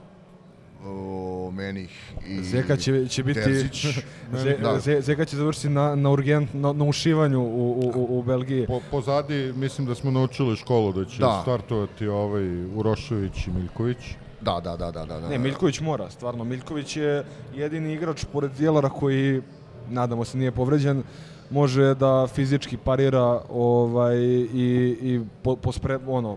[0.87, 1.91] o, Menih
[2.27, 3.41] i Zeka će, će biti...
[3.41, 3.87] Terzić.
[4.43, 4.79] Ze, Da.
[4.81, 8.67] Ze- Zeka će završiti na, na urgent, na, na ušivanju u, u, u, u Belgiji.
[8.67, 11.39] Po, pozadi mislim da smo naučili školu da će Da.
[11.43, 13.99] startovati ovaj Urošević i Miljković.
[14.41, 15.21] Da, da, da, da, da.
[15.21, 15.29] da.
[15.29, 16.45] Ne, Miljković mora, stvarno.
[16.45, 19.43] Miljković je jedini igrač pored dijelara koji,
[19.91, 21.03] nadamo se, nije povređen,
[21.51, 26.37] može da fizički parira ovaj, i, i po, po, spre, ono,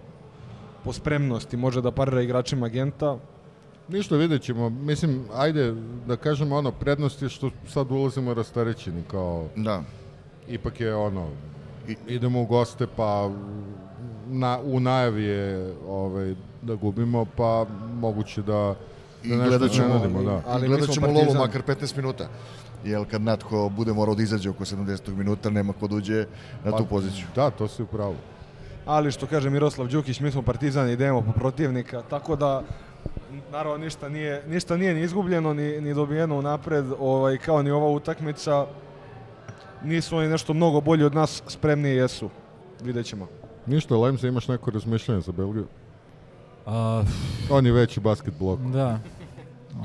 [0.83, 3.17] po spremnosti može da parira igračima agenta.
[3.89, 4.69] Ništa, vidjet ćemo.
[4.69, 5.73] Mislim, ajde
[6.07, 9.81] da kažemo ono, prednost je što sad ulazimo rastarećeni, kao Da.
[10.47, 11.27] ipak je ono,
[11.87, 13.29] i- idemo u goste pa
[14.27, 18.75] na, u najavi je ovaj, da gubimo, pa moguće da,
[19.23, 20.31] I da nešto gledat ćemo, iznenadimo, da.
[20.31, 21.27] i Ali mi gledat smo ćemo Partizan.
[21.27, 22.27] lovu makar 15 minuta.
[22.85, 25.09] Jer kad Natko bude morao da izađe oko 70.
[25.09, 26.25] minuta, nema ko da uđe
[26.65, 27.25] na tu poziciju.
[27.35, 28.15] Da, to si u pravu.
[28.85, 32.63] Ali što kaže Miroslav Đukić, mi smo partizani, idemo po protivnika, tako da
[33.51, 37.87] naravno ništa nije, ništa nije ni izgubljeno, ni, ni dobijeno napred, ovaj, kao ni ova
[37.89, 38.65] utakmica.
[39.83, 42.29] Nisu oni nešto mnogo bolji od nas, spremniji jesu.
[42.83, 43.27] Vidjet ćemo.
[43.65, 45.67] Ništa, Lemza, imaš neko razmišljanje za Belgiju?
[46.65, 47.03] A,
[47.51, 48.59] On je veći basket blok.
[48.59, 48.99] da.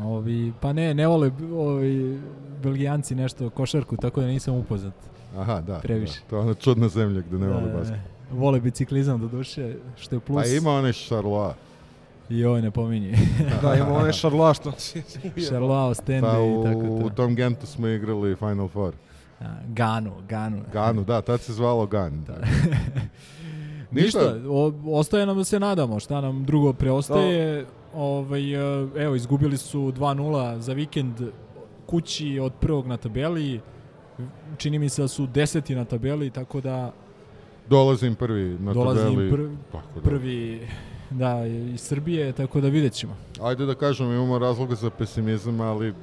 [0.05, 2.21] Ovi, pa ne, ne vole ovi
[2.63, 4.95] Belgijanci nešto košarku, tako da nisam upoznat.
[5.37, 5.79] Aha, da.
[5.79, 6.21] Previše.
[6.21, 6.29] Da.
[6.31, 7.99] To je ona čudna zemlja gde ne vole basket.
[8.33, 10.43] Vole biciklizam do duše, što je plus.
[10.43, 11.55] Pa ima onaj Charlois.
[12.31, 13.15] I ovo ne pominje.
[13.63, 14.73] Da, ima onaj šarla što
[15.39, 17.07] Charlois, Ostende Pa i u, tako to.
[17.07, 18.95] u tom Gentu smo igrali Final Four.
[19.41, 20.63] A, Ganu, Ganu.
[20.73, 22.25] Ganu, da, tad se zvalo Gan.
[22.25, 22.35] Da.
[23.93, 27.67] Ništa, o, ostaje nam da se nadamo, šta nam drugo preostaje.
[27.95, 28.59] Ovaj, e,
[28.97, 31.21] evo, izgubili su 2-0 za vikend
[31.87, 33.61] kući od prvog na tabeli.
[34.57, 36.93] Čini mi se da su deseti na tabeli, tako da
[37.69, 39.31] Dolazim prvi na Dolazim tabeli.
[39.31, 40.01] prvi- Tako da.
[40.01, 40.69] prvi
[41.19, 43.17] da, iz Srbije, tako da vidjet ćemo.
[43.43, 45.95] Ajde da kažem, imamo razloga za pesimizam, ali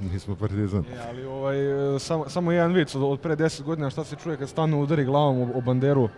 [0.00, 0.84] nismo partizan.
[0.94, 4.16] E, ali ovaj, e, samo, samo jedan vic od, od pre 10 godina šta se
[4.22, 6.08] čuje kad stanu udari glavom o, o banderu.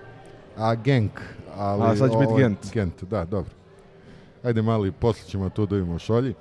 [0.56, 1.20] A Genk.
[1.56, 2.58] Ali, A, sad će biti ovaj, Gent.
[2.72, 3.50] Gent, da, dobro.
[4.42, 6.34] Ajde mali, posle ćemo to da imamo u šolji.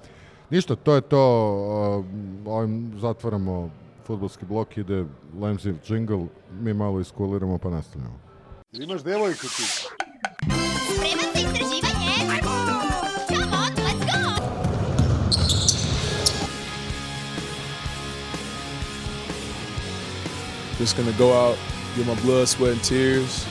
[0.50, 1.24] Ništa, to je to.
[2.46, 3.70] Ovim zatvaramo
[4.06, 5.06] futbolski blok, ide
[5.42, 6.28] Lemziv jingle,
[6.62, 8.20] mi malo iskuliramo pa nastavljamo.
[8.72, 9.64] Imaš devojku ti?
[10.96, 11.97] Spreman za istraživanje?
[20.80, 21.58] Just gonna go out,
[21.96, 23.46] get my blood, sweat, and tears.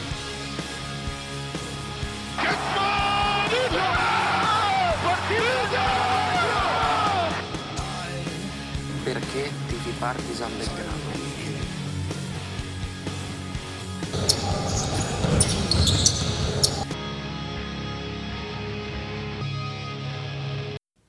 [9.05, 11.11] Perché tifi Partisan Belgrado?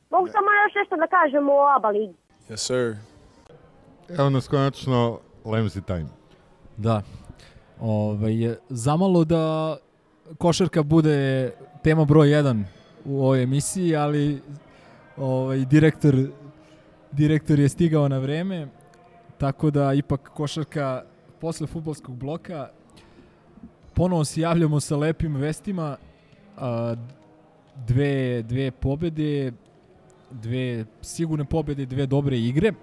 [0.09, 2.13] Mogu samo još nešto da kažem o ABA ligi.
[2.49, 2.95] Yes, sir.
[4.09, 6.07] Evo nas konačno Lemzi time.
[6.77, 7.01] Da.
[7.79, 9.77] Ovaj, zamalo da
[10.37, 11.51] košarka bude
[11.83, 12.63] tema broj 1
[13.05, 14.41] u ovoj emisiji, ali
[15.17, 16.15] ovaj, direktor,
[17.11, 18.67] direktor je stigao na vreme,
[19.37, 21.03] tako da ipak košarka
[21.39, 22.69] posle futbolskog bloka
[23.93, 25.97] ponovo se javljamo sa lepim vestima,
[26.57, 26.95] a,
[27.87, 29.51] dve, dve pobede,
[30.31, 32.73] dve sigurne pobede, dve dobre igre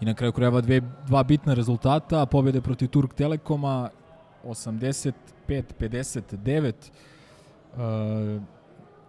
[0.00, 3.90] i na kraju krajeva dve, dva bitna rezultata, pobede protiv Turk Telekoma
[4.44, 6.72] 85-59
[7.76, 7.82] uh,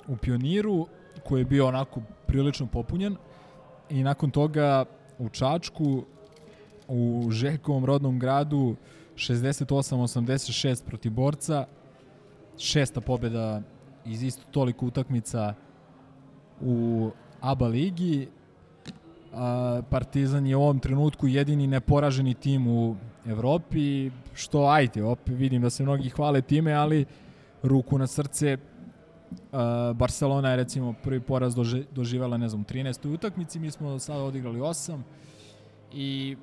[0.08, 0.88] u Pioniru
[1.24, 3.16] koji je bio onako prilično popunjen.
[3.90, 4.86] I nakon toga
[5.20, 6.04] u Čačku
[6.88, 8.76] u Željkovom rodnom gradu
[9.16, 11.66] 68-86 protiv borca
[12.58, 13.62] šesta pobjeda
[14.06, 15.54] iz isto toliko utakmica
[16.62, 17.10] u
[17.42, 18.28] ABA ligi
[19.90, 25.70] Partizan je u ovom trenutku jedini neporaženi tim u Evropi, što ajde, opet vidim da
[25.70, 27.06] se mnogi hvale time, ali
[27.64, 28.58] ruku na srce
[29.96, 33.14] Barcelona je recimo prvi poraz doži, doživela, ne znam, u 13.
[33.14, 35.00] utakmici, mi smo sada odigrali 8
[35.94, 36.38] i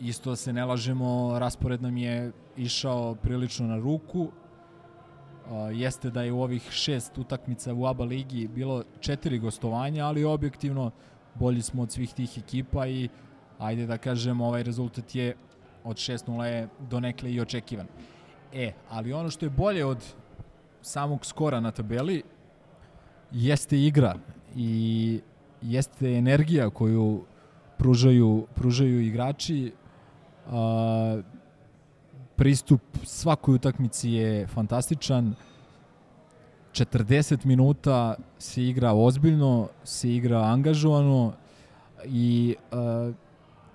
[0.00, 4.28] isto da se ne lažemo, raspored nam je išao prilično na ruku,
[5.72, 10.90] jeste da je u ovih šest utakmica u ABA ligi bilo četiri gostovanja, ali objektivno
[11.38, 13.08] bolji smo od svih tih ekipa i
[13.58, 15.34] ajde da kažem ovaj rezultat je
[15.84, 17.86] od 6-0 je donekle i očekivan.
[18.54, 20.04] E, ali ono što je bolje od
[20.82, 22.22] samog skora na tabeli
[23.32, 24.14] jeste igra
[24.56, 25.20] i
[25.62, 27.24] jeste energija koju
[27.78, 29.72] pružaju, pružaju igrači.
[30.50, 31.20] A,
[32.36, 35.34] pristup svakoj utakmici je fantastičan.
[36.84, 41.32] 40 minuta se igra ozbiljno, se igra angažovano
[42.04, 43.14] i uh,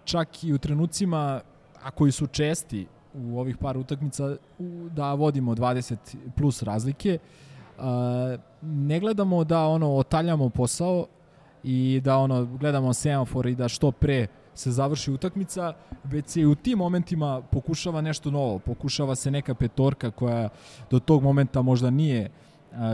[0.03, 1.41] čak i u trenucima,
[1.83, 5.95] a koji su česti u ovih par utakmica, u, da vodimo 20
[6.35, 7.17] plus razlike,
[7.77, 7.83] uh,
[8.61, 11.05] ne gledamo da ono otaljamo posao
[11.63, 16.55] i da ono gledamo semafor i da što pre se završi utakmica, već se u
[16.55, 20.49] tim momentima pokušava nešto novo, pokušava se neka petorka koja
[20.89, 22.29] do tog momenta možda nije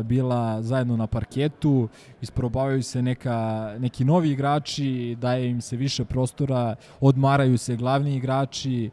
[0.04, 1.90] bila zajedno na parketu,
[2.22, 8.90] isprobavaju se neka, neki novi igrači, daje im se više prostora, odmaraju se glavni igrači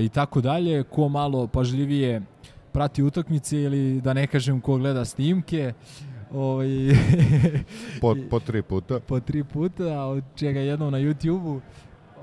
[0.00, 0.82] i tako dalje.
[0.82, 2.22] Ko malo pažljivije
[2.72, 5.72] prati utakmice ili da ne kažem ko gleda snimke,
[6.32, 6.68] ovaj,
[8.00, 9.00] po, po tri puta.
[9.08, 11.60] po tri puta, od čega jednom na YouTube-u,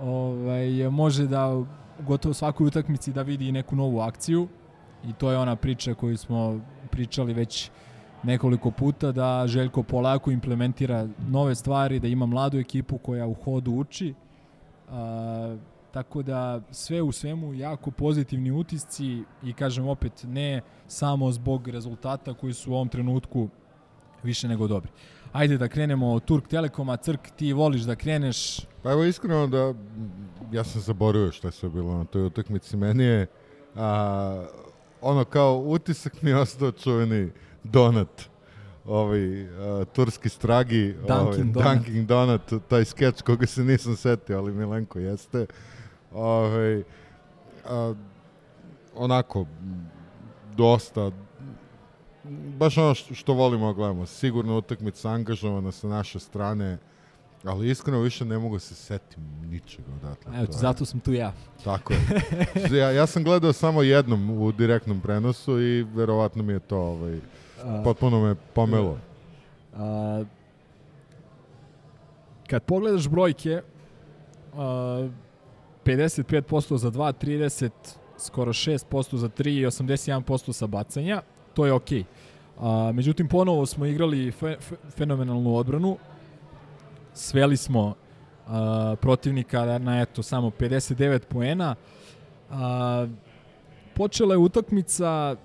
[0.02, 1.64] ovaj, može da
[2.00, 4.48] gotovo svakoj utakmici da vidi neku novu akciju
[5.10, 6.60] i to je ona priča koju smo
[6.94, 7.72] pričali već
[8.24, 13.72] nekoliko puta da Željko polako implementira nove stvari, da ima mladu ekipu koja u hodu
[13.72, 14.14] uči.
[14.90, 15.58] A,
[15.92, 22.34] tako da sve u svemu jako pozitivni utisci i kažem opet ne samo zbog rezultata
[22.34, 23.50] koji su u ovom trenutku
[24.24, 24.92] više nego dobri.
[25.32, 26.98] Ajde da krenemo od Turk Telekoma.
[26.98, 28.60] Crk, ti voliš da kreneš?
[28.84, 29.74] Pa evo iskreno da
[30.52, 32.78] ja sam zaboravio šta je sve bilo na toj utakmici.
[32.78, 33.28] Meni je
[33.76, 34.46] a,
[35.04, 37.32] ono kao utisak mi je ostao čuveni
[37.64, 38.30] donat
[38.86, 41.64] ovaj uh, turski stragi Dunkin ovaj, Donut.
[41.64, 45.46] Dunkin Donut taj skeč koga se nisam setio ali Milenko jeste.
[46.14, 46.84] Ovaj
[47.66, 47.94] a,
[48.96, 49.46] onako
[50.56, 51.12] dosta
[52.58, 54.06] baš ono što, što volimo da gledamo.
[54.06, 56.78] Sigurno utakmica angažovana sa naše strane
[57.46, 60.38] ali iskreno više ne mogu se setim ničega odatle.
[60.38, 61.34] Evo, zato sam tu ja.
[61.64, 62.00] Tako je.
[62.80, 67.20] ja, ja sam gledao samo jednom u direktnom prenosu i verovatno mi je to ovaj,
[67.64, 68.98] A, potpuno me pomelo.
[69.76, 70.24] A,
[72.48, 73.62] kad pogledaš brojke,
[74.54, 75.08] a,
[75.86, 77.70] 55% za 2, 30,
[78.18, 81.22] skoro 6% za 3 i 81% sa bacanja,
[81.54, 82.04] to je okej.
[82.60, 85.98] A, međutim, ponovo smo igrali fe, fe, fenomenalnu odbranu,
[87.14, 87.96] sveli smo
[88.48, 91.76] a, protivnika na eto samo 59 poena.
[92.50, 93.08] A,
[93.96, 95.36] počela je utakmica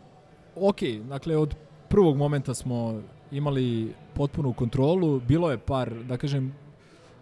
[0.56, 1.54] ok, dakle od
[1.88, 6.54] prvog momenta smo imali potpunu kontrolu, bilo je par, da kažem,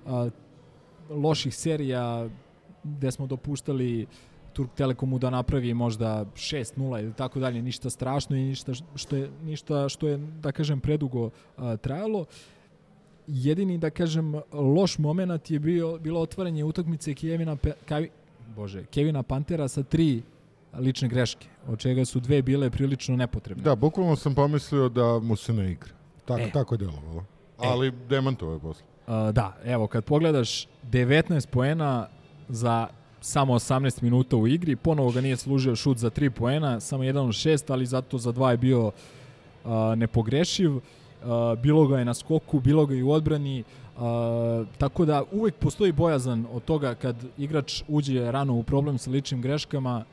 [0.06, 0.28] a,
[1.10, 2.28] loših serija
[2.82, 4.06] gde smo dopuštali
[4.52, 9.30] Turk Telekomu da napravi možda 6-0 ili tako dalje, ništa strašno i ništa što je,
[9.44, 12.24] ništa što je da kažem, predugo a, trajalo.
[13.26, 18.10] Jedini, da kažem, loš moment je bio, bilo otvaranje utakmice Kevina, Pe, Kavi,
[18.56, 20.22] Bože, Kevina Pantera sa tri
[20.78, 23.62] lične greške, od čega su dve bile prilično nepotrebne.
[23.64, 25.90] Da, bukvalno sam pomislio da mu se ne igra.
[26.24, 26.50] Tako, E.
[26.50, 27.24] tako je delovalo.
[27.58, 28.84] Ali demantovo je posle.
[29.06, 32.08] Uh, da, evo, kad pogledaš 19 poena
[32.48, 32.88] za
[33.20, 37.18] samo 18 minuta u igri, ponovo ga nije služio šut za 3 poena, samo 1
[37.18, 38.90] od 6, ali zato za 2 je bio
[39.64, 40.70] a, nepogrešiv.
[41.62, 43.64] Bilo ga je na skoku, bilo ga i u odbrani,
[43.98, 49.10] a, tako da uvek postoji bojazan od toga kad igrač uđe rano u problem sa
[49.10, 50.04] ličnim greškama,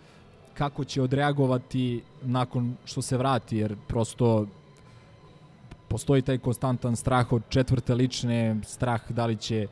[0.53, 4.45] kako će odreagovati nakon što se vrati, jer prosto
[5.87, 9.67] postoji taj konstantan strah od četvrte lične, strah da li će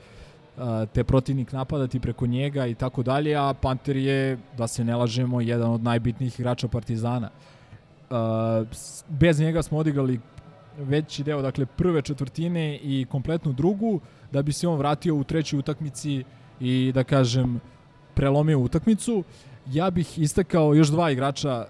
[0.57, 4.95] a, te protivnik napadati preko njega i tako dalje, a Panter je, da se ne
[4.95, 7.29] lažemo, jedan od najbitnijih igrača Partizana.
[8.71, 10.19] S- bez njega smo odigrali
[10.78, 13.99] veći deo, dakle prve četvrtine i kompletnu drugu,
[14.32, 16.24] da bi se on vratio u trećoj utakmici
[16.59, 17.59] i da kažem
[18.13, 19.24] prelomio utakmicu.
[19.67, 21.65] Ja bih istakao još dva igrača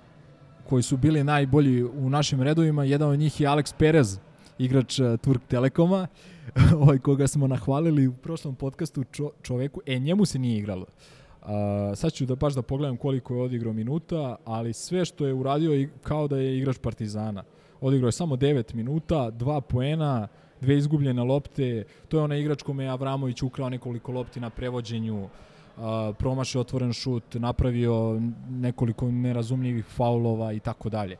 [0.70, 2.84] koji su bili najbolji u našim redovima.
[2.84, 4.20] Jedan od njih je Alex Perez,
[4.58, 6.08] igrač eh, Turk Telekoma,
[6.82, 9.82] ovaj koga smo nahvalili u prošlom podcastu čo, čoveku.
[9.86, 10.86] E, njemu se nije igralo.
[11.42, 11.48] Uh,
[11.96, 15.90] sad ću da baš da pogledam koliko je odigrao minuta, ali sve što je uradio
[16.04, 17.44] kao da je igrač Partizana.
[17.82, 20.28] Odigrao je samo 9 minuta, dva poena,
[20.62, 21.84] dve izgubljene lopte.
[22.08, 25.30] To je onaj igrač kome je Avramović ukrao nekoliko lopti na prevođenju,
[26.18, 31.18] promašio otvoren šut, napravio nekoliko nerazumljivih faulova i tako dalje.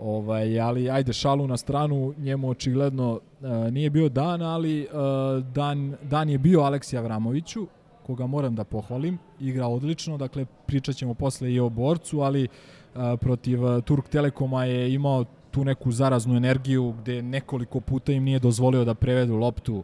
[0.00, 5.96] Ovaj, ali ajde šalu na stranu, njemu očigledno uh, nije bio dan, ali uh, dan,
[6.02, 7.66] dan je bio Aleksiju Avramoviću,
[8.06, 13.00] koga moram da pohvalim, igra odlično, dakle pričat ćemo posle i o borcu, ali uh,
[13.20, 18.84] protiv Turk Telekoma je imao tu neku zaraznu energiju gde nekoliko puta im nije dozvolio
[18.84, 19.82] da prevedu loptu.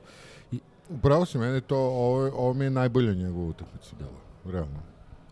[0.52, 0.60] I,
[0.90, 4.78] Upravo si, meni to, ovo, ovo mi je najbolja njegova utakmica bila, realno.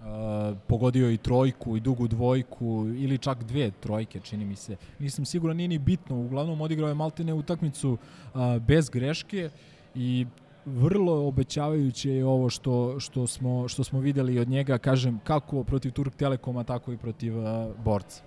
[0.05, 4.77] Uh, pogodio i trojku i dugu dvojku ili čak dve trojke čini mi se.
[4.99, 6.21] Nisam siguran, nije ni bitno.
[6.21, 9.51] Uglavnom odigrao je maltene utakmicu uh, bez greške
[9.95, 10.27] i
[10.67, 15.91] vrlo obećavajuće je ovo što, što, smo, što smo videli od njega, kažem, kako protiv
[15.91, 17.45] Turk Telekoma, tako i protiv uh,
[17.85, 18.23] Borca.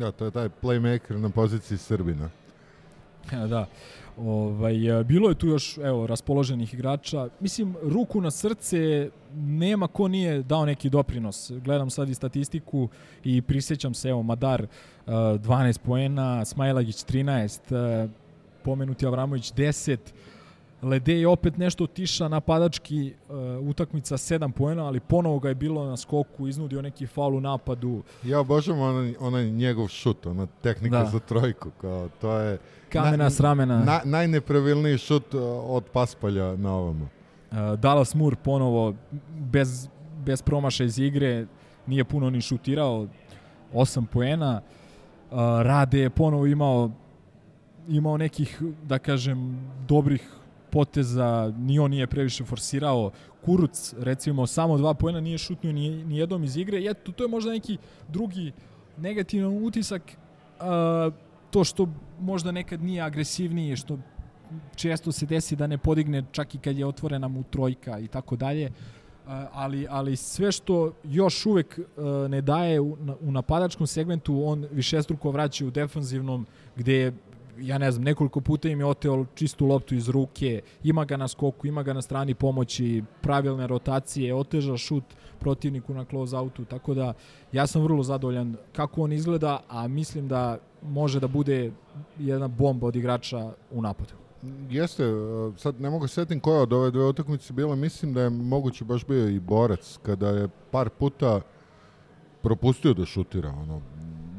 [0.00, 2.30] Da, to je taj playmaker na poziciji Srbina.
[3.52, 3.66] da.
[4.18, 7.28] Ovaj, e, bilo je tu još evo, raspoloženih igrača.
[7.40, 11.52] Mislim, ruku na srce nema ko nije dao neki doprinos.
[11.64, 12.88] Gledam sad i statistiku
[13.24, 18.10] i prisjećam se, evo, Madar uh, 12 poena, Smajlagić 13, uh,
[18.62, 19.98] pomenuti Avramović 10,
[20.82, 25.86] Lede je opet nešto tiša napadački uh, utakmica 7 poena, ali ponovo ga je bilo
[25.86, 28.02] na skoku, iznudio neki faul u napadu.
[28.24, 31.04] Ja obožavam onaj, onaj njegov šut, ona tehnika Da.
[31.04, 32.58] za trojku, kao to je...
[32.88, 33.84] Kamena s ramena.
[33.84, 37.08] Na, najnepravilniji šut uh, od paspalja na ovamo.
[37.50, 38.94] Uh, Dallas Moore ponovo
[39.30, 39.88] bez,
[40.24, 41.46] bez promaša iz igre,
[41.86, 43.06] nije puno ni šutirao,
[43.74, 44.60] 8 poena.
[45.30, 46.90] Uh, Rade je ponovo imao
[47.88, 50.39] imao nekih, da kažem, dobrih
[50.72, 53.10] poteza, ni on nije previše forsirao.
[53.44, 56.80] Kuruc, recimo, samo dva poena nije šutnio ni, ni jednom iz igre.
[56.80, 58.52] I eto, to je možda neki drugi
[58.96, 60.02] negativan utisak.
[60.60, 61.14] Uh,
[61.50, 61.88] to što
[62.20, 63.98] možda nekad nije agresivniji, što
[64.76, 68.36] često se desi da ne podigne čak i kad je otvorena mu trojka i tako
[68.36, 68.70] dalje.
[69.26, 75.30] A, ali, ali sve što još uvek uh, ne daje u napadačkom segmentu, on višestruko
[75.30, 76.46] vraća u defanzivnom,
[76.76, 77.12] gde je
[77.60, 81.28] ja ne znam, nekoliko puta im je oteo čistu loptu iz ruke, ima ga na
[81.28, 85.04] skoku, ima ga na strani pomoći, pravilne rotacije, oteža šut
[85.38, 87.12] protivniku na close outu, tako da
[87.52, 91.72] ja sam vrlo zadovoljan kako on izgleda, a mislim da može da bude
[92.18, 94.12] jedna bomba od igrača u napadu.
[94.70, 98.22] Jeste, uh, sad ne mogu se setim koja od ove dve utakmice bila, mislim da
[98.22, 101.40] je moguće baš bio i borac, kada je par puta
[102.42, 103.80] propustio da šutira, ono,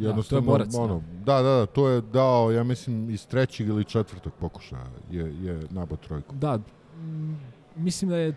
[0.01, 0.81] jednostavno, Borac, da.
[0.81, 5.33] ono, da, da, da, to je dao, ja mislim, iz trećeg ili četvrtog pokušaja je,
[5.43, 6.35] je nabao trojku.
[6.35, 6.59] Da,
[7.75, 8.35] mislim da je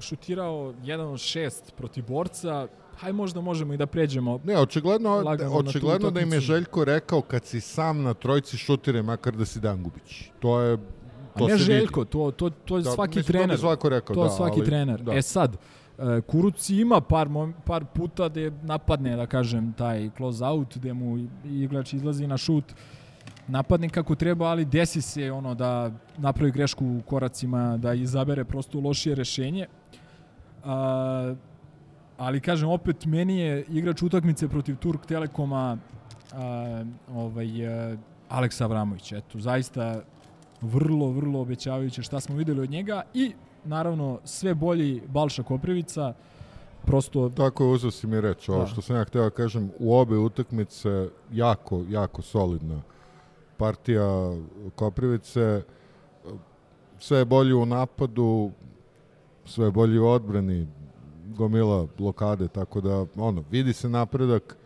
[0.00, 4.40] šutirao jedan od šest protiv borca, haj možda možemo i da pređemo.
[4.44, 6.40] Ne, očigledno, očigledno da im je.
[6.40, 10.30] Željko rekao kad si sam na trojci šutire, makar da si Dangubić.
[10.40, 10.78] To je
[11.34, 12.10] A to ne se Željko, vidi.
[12.10, 13.58] to, to, to je Da, svaki mislim, to trener.
[13.58, 15.02] svako rekao, to da, svaki ali- trener.
[15.02, 15.12] da.
[15.14, 15.58] E sad, e,
[16.26, 17.28] Kuruc ima par,
[17.64, 22.74] par puta gde napadne, da kažem, taj close out, gde mu igrač izlazi na šut,
[23.48, 28.80] napadne kako treba, ali desi se ono da napravi grešku u koracima, da izabere prosto
[28.80, 29.66] lošije rešenje.
[30.64, 31.34] A,
[32.18, 35.78] ali kažem, opet meni je igrač utakmice protiv Turk Telekoma
[36.32, 36.84] a,
[37.14, 37.96] ovaj, a,
[38.28, 39.12] Aleksa Avramović.
[39.12, 40.00] Eto, zaista
[40.60, 43.32] vrlo, vrlo obećavajuće šta smo videli od njega i
[43.64, 46.14] naravno sve bolji Balša Koprivica,
[46.86, 48.66] prosto Tako je uzeo si mi reč, ovo Da.
[48.66, 52.82] što sam ja hteo da kažem, u obe utakmice jako, jako solidna
[53.56, 54.32] partija
[54.74, 55.62] Koprivice,
[56.98, 58.50] sve je bolje u napadu,
[59.44, 60.66] sve je bolje u odbrani,
[61.26, 64.56] gomila blokade, tako da, ono, vidi se napredak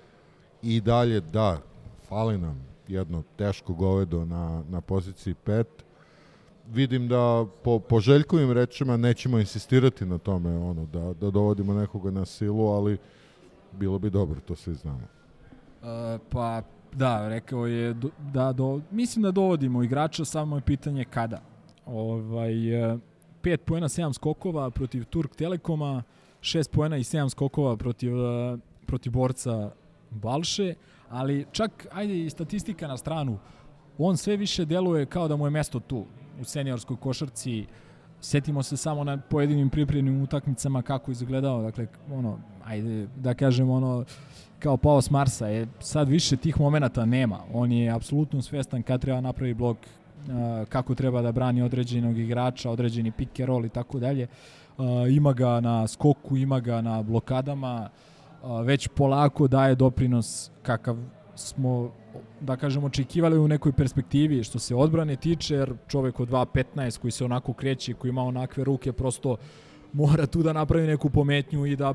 [0.63, 1.59] i dalje, da,
[2.09, 5.65] fali nam jedno teško govedo na, na poziciji 5.
[6.73, 12.11] Vidim da po, po Željkovim rečima nećemo insistirati na tome, ono, da, da dovodimo nekoga
[12.11, 12.99] na silu, ali
[13.73, 14.99] bilo bi dobro, to svi znamo.
[14.99, 16.63] Uh, pa
[16.93, 17.97] da, rekao je
[18.33, 21.41] da do, mislim da dovodimo igrača, samo je pitanje kada.
[21.87, 23.01] Ovaj, uh,
[23.43, 26.03] 5 poena, 7 skokova protiv Turk Telekoma,
[26.41, 29.71] 6 poena i 7 skokova protiv, uh, protiv borca
[30.11, 30.75] Balše,
[31.09, 33.39] ali čak, ajde i statistika na stranu,
[33.99, 36.07] on sve više deluje kao da mu je mesto tu,
[36.41, 37.67] u seniorskoj košarci,
[38.21, 44.05] setimo se samo na pojedinim pripremnim utakmicama kako izgledao, dakle, ono, ajde da kažem, ono,
[44.59, 47.41] kao pao s Marsa, je sad više tih momenata nema.
[47.53, 49.77] On je apsolutno svestan kad treba napravi blok,
[50.69, 54.27] kako treba da brani određenog igrača, određeni pick and roll i tako dalje.
[55.11, 57.89] Ima ga na skoku, ima ga na blokadama,
[58.65, 60.97] već polako daje doprinos kakav
[61.35, 61.91] smo
[62.41, 67.11] da kažem očekivali u nekoj perspektivi što se odbrane tiče jer čovek od 2.15 koji
[67.11, 69.37] se onako kreće koji ima onakve ruke prosto
[69.93, 71.95] mora tu da napravi neku pometnju i da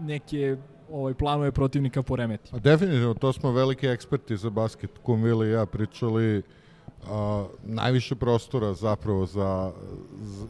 [0.00, 0.56] neke
[0.90, 2.50] ovaj planove protivnika poremeti.
[2.52, 6.42] A definitivno, to smo veliki eksperti za basket, Kumvili i ja pričali
[7.10, 9.72] a, najviše prostora zapravo za,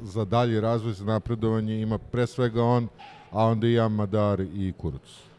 [0.03, 2.89] za dalji razvoj, za napredovanje ima pre svega on,
[3.31, 5.32] a onda i Amadar i Kuruc.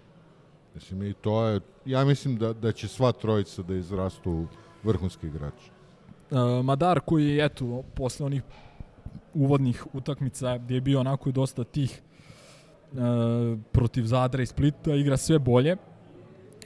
[0.75, 4.45] Mislim, i to je, ja mislim da, da će sva trojica da izrastu
[4.83, 5.71] vrhunski igrači.
[6.31, 8.43] Uh, Madar koji je, eto, posle onih
[9.33, 12.01] uvodnih utakmica gdje je bio onako dosta tih
[12.91, 12.99] uh,
[13.71, 15.77] protiv Zadra i Splita, igra sve bolje,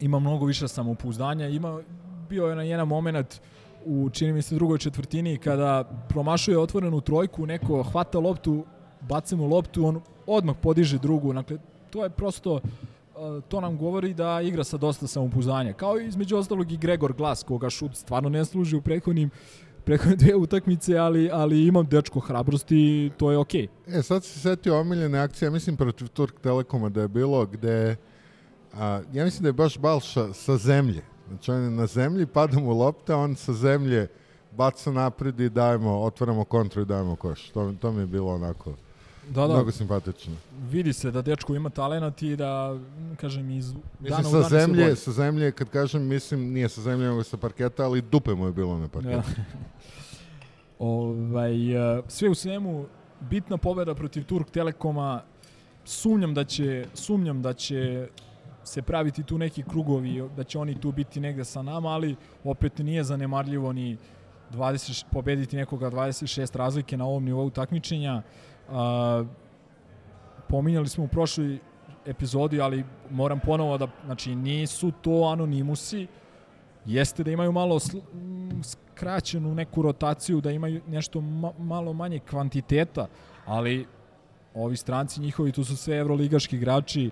[0.02, 1.82] ima mnogo više samopouzdanja, ima,
[2.30, 3.42] bio je na jedan moment
[3.86, 8.66] u, čini mi se, drugoj četvrtini kada promašuje otvorenu trojku, neko hvata loptu,
[9.02, 11.58] baca mu loptu, on odmah podiže drugu, dakle,
[11.90, 12.60] to je prosto
[13.48, 15.74] to nam govori da igra sa dosta samopouzdanja.
[15.74, 19.30] Kao i između ostalog i Gregor Glas, koga šut stvarno ne služi u prethodnim
[19.88, 23.68] prethodne dve utakmice, ali, ali imam dečko hrabrosti to je okej.
[23.88, 24.00] Okay.
[24.00, 27.96] E, sad se setio omiljene akcije, mislim protiv Turk Telekoma da je bilo gde,
[28.74, 31.02] a, ja mislim da je baš Balša sa zemlje.
[31.28, 34.08] Znači on je na zemlji, pada mu lopta, on sa zemlje
[34.58, 37.50] baca napred i dajemo, otvaramo kontru i dajemo koš.
[37.50, 38.74] To, to mi je bilo onako
[39.30, 39.54] da, da.
[39.54, 40.36] mnogo simpatično.
[40.70, 42.80] Vidi se da dečko ima talenat i da,
[43.18, 47.08] kažem, iz mislim, dana u sa zemlje, sa zemlje, kad kažem, mislim, nije sa zemlje,
[47.08, 49.16] nego sa parketa, ali dupe mu je bilo na parketu.
[49.16, 49.24] Ja.
[50.80, 52.86] ovaj, uh, sve u svemu,
[53.20, 55.22] bitna pobeda protiv Turk Telekoma,
[55.86, 58.08] sumnjam da će, sumnjam da će
[58.64, 62.78] se praviti tu neki krugovi, da će oni tu biti negde sa nama, ali opet
[62.78, 63.98] nije zanemarljivo ni
[64.54, 68.22] 20, pobediti nekoga 26 razlike na ovom nivou takmičenja.
[68.70, 69.24] A,
[70.50, 71.60] pominjali smo u prošloj
[72.06, 76.08] epizodi, ali moram ponovo da, znači, nisu to anonimusi,
[76.86, 77.98] jeste da imaju malo sl,
[78.64, 83.08] skraćenu neku rotaciju, da imaju nešto ma, malo manje kvantiteta,
[83.46, 83.86] ali
[84.54, 87.12] ovi stranci njihovi, tu su sve evroligaški igrači,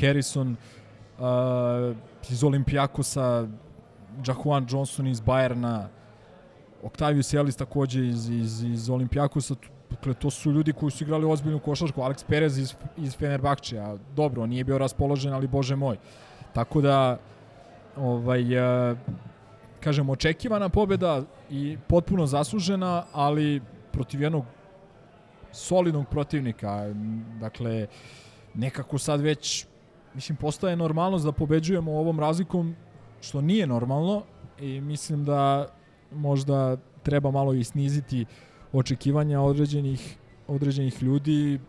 [0.00, 0.56] Harrison
[1.18, 1.96] uh,
[2.30, 3.48] iz Olimpijakosa,
[4.26, 5.86] Jahuan Johnson iz Bayerna,
[6.82, 9.54] Octavius Ellis takođe iz, iz, iz Olimpijakosa,
[9.90, 12.00] Dakle, to su ljudi koji su igrali ozbiljnu košarku.
[12.00, 15.96] Alex Perez iz, iz Fenerbahče, a dobro, nije bio raspoložen, ali bože moj.
[16.52, 17.18] Tako da,
[17.96, 18.94] ovaj, a,
[19.80, 23.60] kažem, očekivana pobeda i potpuno zaslužena, ali
[23.92, 24.44] protiv jednog
[25.52, 26.94] solidnog protivnika.
[27.40, 27.86] Dakle,
[28.54, 29.66] nekako sad već,
[30.14, 32.76] mislim, postaje normalnost da pobeđujemo ovom razlikom,
[33.20, 34.22] što nije normalno
[34.60, 35.66] i mislim da
[36.12, 41.60] možda treba malo i sniziti uh, očekivanja određenih određenih ljudi,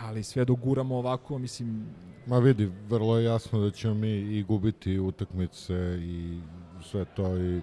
[0.00, 1.86] ali sve doguramo ovako, mislim...
[2.26, 6.40] Ma vidi, vrlo je jasno da ćemo mi i gubiti utakmice i
[6.82, 7.60] sve to i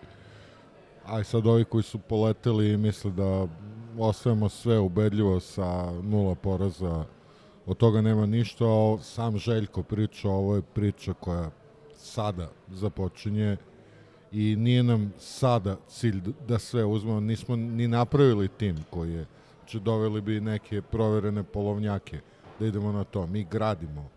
[1.05, 3.47] aj sad ovi koji su poleteli i misle da
[3.99, 7.05] osvajamo sve ubedljivo sa nula poraza,
[7.65, 8.65] od toga nema ništa,
[9.01, 11.51] sam Željko priča, ovo je priča koja
[11.95, 13.57] sada započinje
[14.35, 19.25] i nije nam sada cilj da sve uzmemo, nismo ni napravili tim koji je,
[19.59, 22.19] znači doveli bi neke proverene polovnjake
[22.59, 23.27] da idemo na to.
[23.27, 24.09] Mi gradimo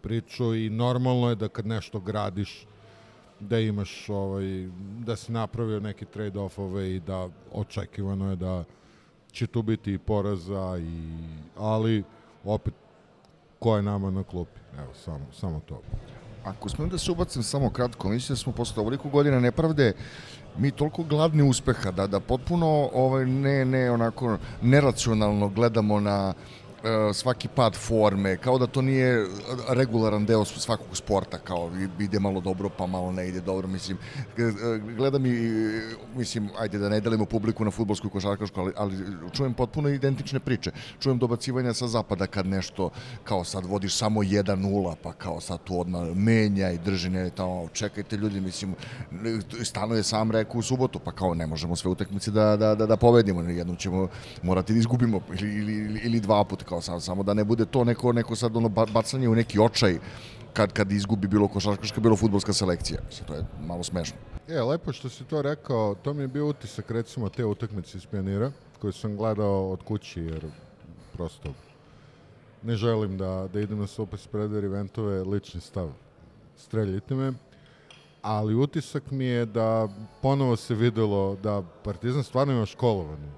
[0.00, 2.66] priču i normalno je da kad nešto gradiš
[3.40, 8.64] da imaš ovaj, da si napravio neki trade-offove i da očekivano je da
[9.32, 11.18] će tu biti i poraza i
[11.56, 12.04] ali
[12.44, 12.74] opet
[13.58, 14.60] ko je nama na klupi?
[14.78, 15.82] Evo samo, samo to
[16.44, 19.92] Ako smo da se ubacim samo kratko, mislim da smo posle ovoliko godina nepravde
[20.58, 26.34] mi toliko gladni uspeha da da potpuno ovaj ne ne onako neracionalno gledamo na
[27.14, 29.26] svaki pad forme, kao da to nije
[29.68, 33.98] regularan deo svakog sporta, kao ide malo dobro pa malo ne ide dobro, mislim,
[34.38, 34.52] e,
[34.96, 35.52] gledam i,
[36.16, 38.96] mislim, ajde da ne delimo publiku na futbolsku i košarkašku, ali, ali
[39.32, 40.70] čujem potpuno identične priče.
[41.00, 42.90] Čujem dobacivanja sa zapada kad nešto,
[43.24, 48.16] kao sad vodiš samo 1-0, pa kao sad tu odmah menja i drženje, tamo, čekajte
[48.16, 48.74] ljudi, mislim,
[49.64, 52.86] Stano je sam rekao u subotu, pa kao ne možemo sve utakmice da, da, da,
[52.86, 54.08] da povedimo, jednom ćemo
[54.42, 57.84] morati da izgubimo ili, ili, ili dva puta, kao sam, samo da ne bude to
[57.84, 59.98] neko, neko sad ono bacanje u neki očaj
[60.52, 63.00] kad, kad izgubi bilo košarkaška, bilo futbolska selekcija.
[63.06, 64.16] Mislim, to je malo smešno.
[64.48, 68.06] E, lepo što si to rekao, to mi je bio utisak recimo te utakmice iz
[68.06, 68.50] Pionira,
[68.80, 70.46] koju sam gledao od kući, jer
[71.12, 71.54] prosto
[72.62, 75.92] ne želim da, da idem na Super Spreader eventove, lični stav.
[76.56, 77.32] Streljite me.
[78.22, 79.88] Ali utisak mi je da
[80.22, 83.37] ponovo se videlo da Partizan stvarno ima školovanu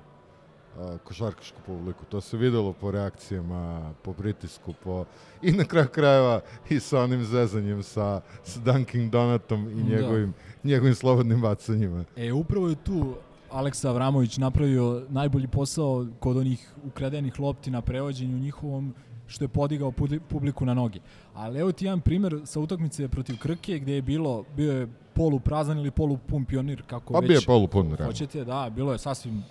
[1.05, 2.05] košarkašku publiku.
[2.05, 5.05] To se videlo po reakcijama, po pritisku, po...
[5.43, 6.41] i na kraju krajeva
[6.71, 9.97] i sa onim zezanjem sa, sa Dunkin Donatom i da.
[9.97, 10.69] njegovim, da.
[10.69, 12.05] njegovim slobodnim bacanjima.
[12.17, 13.15] E, upravo je tu
[13.51, 18.95] Aleksa Avramović napravio najbolji posao kod onih ukradenih lopti na prevođenju njihovom
[19.27, 19.93] što je podigao
[20.29, 21.01] publiku na noge.
[21.35, 25.41] Ali evo ti jedan primer sa utakmice protiv Krke gde je bilo, bio je polu
[25.41, 27.29] prazan ili polu pun pionir, kako pa već...
[27.29, 29.43] bio je polu pun, Hoćete, da, bilo je sasvim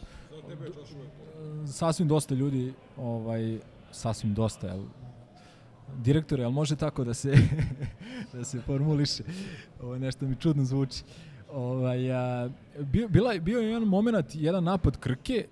[1.67, 3.59] sasvim dosta ljudi, ovaj,
[3.91, 4.83] sasvim dosta, jel,
[5.97, 7.33] direktore, jel može tako da se
[8.33, 9.23] da se formuliše?
[9.81, 11.03] Ovo nešto mi čudno zvuči.
[11.53, 15.45] Ovaj, a, bio, bila, bio je jedan moment, jedan napad Krke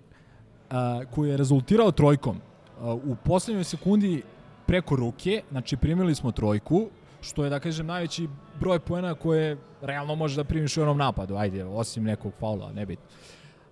[0.70, 2.38] a, koji je rezultirao trojkom.
[2.80, 4.24] A, u poslednjoj sekundi
[4.66, 6.90] preko ruke, znači primili smo trojku,
[7.22, 8.28] što je, da kažem, najveći
[8.60, 13.06] broj poena koje realno možeš da primiš u onom napadu, ajde, osim nekog faula, nebitno.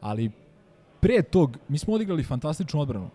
[0.02, 0.32] Ali
[1.06, 3.10] pre tog, mi smo odigrali fantastičnu odbranu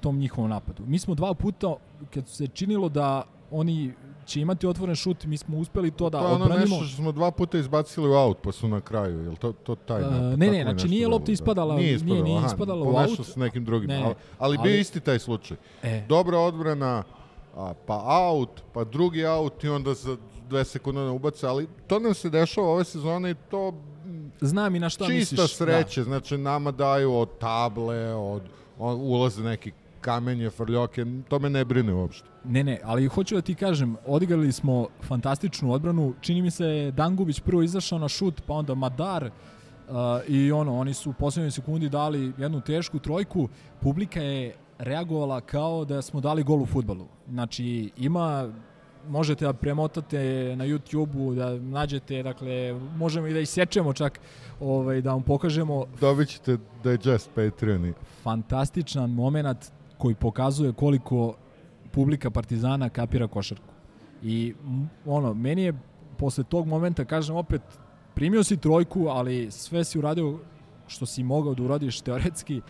[0.00, 0.82] tom njihovom napadu.
[0.86, 1.74] Mi smo dva puta,
[2.14, 3.92] kad se činilo da oni
[4.26, 6.48] će imati otvoren šut, mi smo uspeli to da to odbranimo.
[6.48, 9.22] To je ono nešto što smo dva puta izbacili u aut, pa su na kraju,
[9.22, 10.32] je li to, to taj napad?
[10.32, 13.26] Uh, ne, ne, znači nije lopta ispadala, nije, ispadala, nije, nije ispadala u aut.
[13.26, 15.56] s nekim drugim, ne, ali, ali, ali bio isti taj slučaj.
[15.82, 16.04] E.
[16.08, 17.02] Dobra odbrana,
[17.56, 20.16] a, pa aut, pa drugi aut i onda za
[20.48, 23.74] dve sekunde ne ubace, ali to nam se dešava ove sezone i to
[24.40, 25.40] Znam i na šta misliš.
[25.40, 26.04] Čista sreće, da.
[26.04, 28.42] znači nama daju od table, od,
[28.78, 32.28] od ulaze neki kamenje, frljoke, to me ne brine uopšte.
[32.44, 37.40] Ne, ne, ali hoću da ti kažem, odigrali smo fantastičnu odbranu, čini mi se Dangubić
[37.40, 39.94] prvo izašao na šut, pa onda Madar, uh,
[40.28, 43.48] i ono, oni su u poslednjoj sekundi dali jednu tešku trojku,
[43.80, 47.06] publika je reagovala kao da smo dali gol u futbalu.
[47.28, 48.48] Znači, ima
[49.10, 50.18] možete da premotate
[50.56, 54.20] na YouTube-u, da nađete, dakle, možemo i da isečemo čak,
[54.60, 55.86] ovaj, da vam pokažemo.
[56.00, 57.92] Dobit ćete Digest Patreoni.
[58.22, 59.58] Fantastičan moment
[59.98, 61.34] koji pokazuje koliko
[61.90, 63.74] publika Partizana kapira košarku.
[64.22, 64.54] I
[65.06, 65.74] ono, meni je
[66.18, 67.62] posle tog momenta, kažem opet,
[68.14, 70.38] primio si trojku, ali sve si uradio
[70.86, 72.60] što si mogao da uradiš teoretski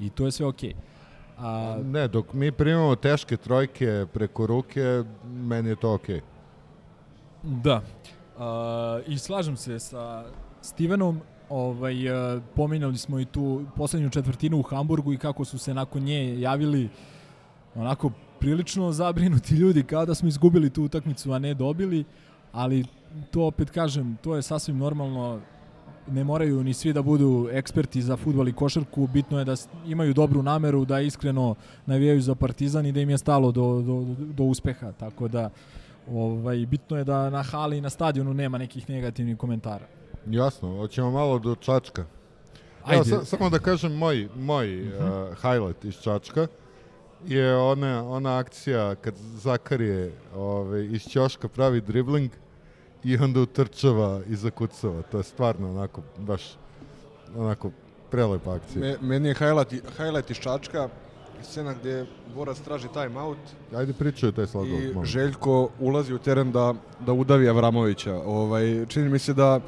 [0.00, 0.70] i to je sve okej.
[0.70, 0.97] Okay.
[1.38, 1.78] A...
[1.84, 6.16] Ne, dok mi primamo teške trojke preko ruke, meni je to okej.
[6.16, 7.62] Okay.
[7.62, 7.82] Da.
[8.38, 10.24] A, I slažem se sa
[10.62, 11.94] Stevenom, ovaj,
[12.54, 16.88] pominjali smo i tu poslednju četvrtinu u Hamburgu i kako su se nakon nje javili
[17.74, 18.10] onako
[18.40, 22.04] prilično zabrinuti ljudi kao da smo izgubili tu utakmicu, a ne dobili,
[22.52, 22.84] ali
[23.30, 25.40] to opet kažem, to je sasvim normalno
[26.10, 29.54] ne moraju ni svi da budu eksperti za futbol i košarku, bitno je da
[29.86, 31.54] imaju dobru nameru, da iskreno
[31.86, 35.50] navijaju za Partizan i da im je stalo do, do, do uspeha, tako da
[36.10, 39.86] ovaj, bitno je da na hali i na stadionu nema nekih negativnih komentara.
[40.26, 42.04] Jasno, hoćemo malo do Čačka.
[42.84, 42.96] Ajde.
[42.96, 45.30] Evo, sa, samo da kažem moj, moj uh -huh.
[45.30, 46.46] uh, highlight iz Čačka
[47.26, 52.30] je ona, ona akcija kad Zakarije ovaj, iz Ćoška pravi dribling
[53.04, 55.02] i onda utrčava i zakucava.
[55.02, 56.42] To je stvarno onako, baš
[57.36, 57.70] onako
[58.10, 58.80] prelepa akcija.
[58.80, 60.88] Me, meni je highlight, highlight iz Čačka,
[61.42, 63.38] scena gdje Borac traži time out.
[63.74, 64.78] Ajde pričaju taj sladol.
[64.78, 65.06] I moment.
[65.06, 66.74] Željko ulazi u teren da,
[67.06, 68.14] da udavi Avramovića.
[68.14, 69.60] Ovaj, čini mi se da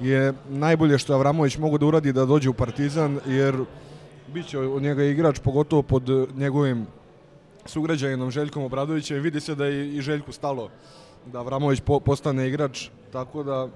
[0.00, 3.64] je najbolje što Avramović mogu da uradi da dođe u Partizan, jer
[4.34, 6.02] bit će od njega igrač, pogotovo pod
[6.36, 6.86] njegovim
[7.66, 9.22] sugrađajinom Željkom Obradovićem.
[9.22, 10.70] Vidi se da je i Željku stalo
[11.32, 13.68] da Vramović po, postane igrač, tako da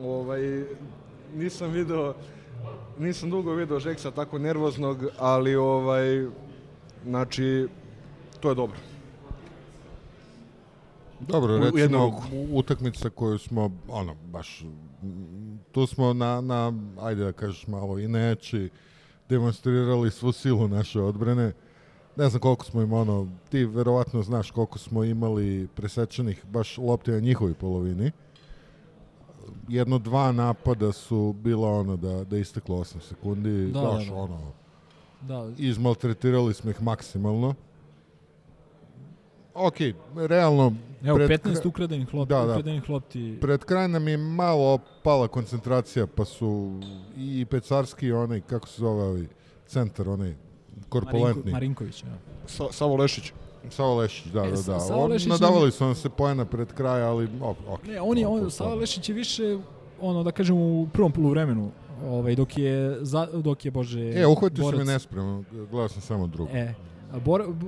[0.00, 0.64] ovaj,
[1.34, 2.14] nisam video
[2.98, 6.26] nisam dugo video Žeksa tako nervoznog, ali ovaj
[7.04, 7.68] znači
[8.40, 8.76] to je dobro.
[11.20, 12.20] Dobro, recimo
[12.52, 14.64] utakmica koju smo ono baš
[15.72, 18.70] tu smo na, na ajde da kažeš malo i neći
[19.28, 21.52] demonstrirali svu silu naše odbrane
[22.18, 27.10] ne znam koliko smo im ono, ti verovatno znaš koliko smo imali presečenih baš lopte
[27.10, 28.10] na njihovoj polovini.
[29.68, 34.16] Jedno dva napada su bila ono da, da isteklo 8 sekundi, Da, baš da, da.
[34.16, 34.40] ono,
[35.20, 37.54] Da, izmaltretirali smo ih maksimalno.
[39.54, 39.74] Ok,
[40.16, 40.72] realno...
[41.02, 42.52] Evo, pred 15 kra- ukradenih lopti, Da, da.
[42.52, 43.38] ukradenih lopti.
[43.40, 46.80] Pred kraj nam je malo pala koncentracija, pa su
[47.16, 49.26] i Pecarski i onaj, kako se zove ovaj
[49.66, 50.34] centar, onaj
[50.88, 51.24] korpulentni.
[51.42, 52.08] Marinko, Marinković, ja.
[52.46, 53.32] Sa, Savo Lešić.
[53.70, 54.80] Savo Lešić, da, E, da, da.
[54.80, 57.86] Savo On, Lešić nadavali su nam se poena pred kraj, ali ok, ok.
[57.86, 58.74] Ne, on je, on, Sava stvarno.
[58.74, 59.58] Lešić je više,
[60.00, 61.70] ono, da kažem, u prvom poluvremenu,
[62.04, 66.02] ovaj, dok je, za, dok je, bože, E, uhvatio sam borac- me nespremno, gledao sam
[66.02, 66.50] samo drugo.
[66.52, 66.74] E,
[67.24, 67.66] Bor, b,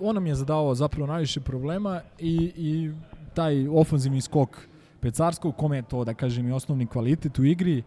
[0.00, 2.90] on nam je zadao zapravo najviše problema i, i
[3.34, 4.56] taj ofanzivni skok
[5.00, 7.82] Pecarskog, kome je to, da kažem, i osnovni kvalitet u igri,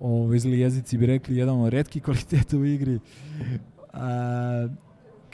[0.00, 2.98] Ove, zli jezici bi rekli, jedan od redkih kvaliteta u igri.
[3.92, 4.68] A,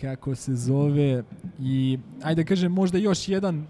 [0.01, 1.23] kako se zove
[1.61, 3.67] i ajde da kažem možda još jedan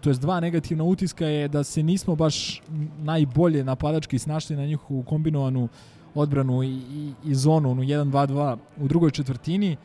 [0.00, 2.62] to jest dva negativna utiska je da se nismo baš
[2.98, 5.68] najbolje napadački snašli na njihovu kombinovanu
[6.14, 9.76] odbranu i, i, i zonu, onu 1-2-2 u drugoj četvrtini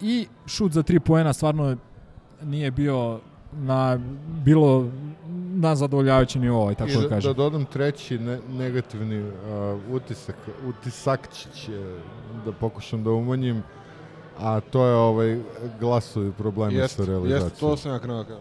[0.00, 1.76] i šut za tri poena stvarno
[2.42, 3.20] nije bio
[3.52, 3.98] na
[4.44, 4.88] bilo
[5.54, 7.30] na zadovoljavajući nivou, aj tako I da, da, kažem.
[7.32, 9.32] da dodam treći ne, negativni uh,
[9.90, 10.36] utisak,
[10.68, 11.98] utisakčić, je,
[12.44, 13.62] da pokušam da umanjim,
[14.38, 15.38] a to je ovaj
[15.80, 17.70] glasovi problemi Jeste, sa jeste, realizacijom.
[17.70, 18.24] to sam ja krenuo.
[18.24, 18.40] kao.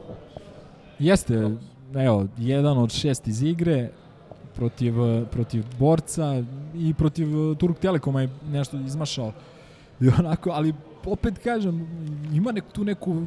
[1.00, 1.52] Jeste,
[1.96, 3.90] evo, jedan od šest iz igre
[4.56, 4.94] protiv,
[5.32, 6.44] protiv borca
[6.76, 9.32] i protiv Turk Telekoma je nešto izmašao.
[10.02, 10.74] I onako, ali
[11.06, 11.88] opet kažem,
[12.34, 13.22] ima nek, tu neku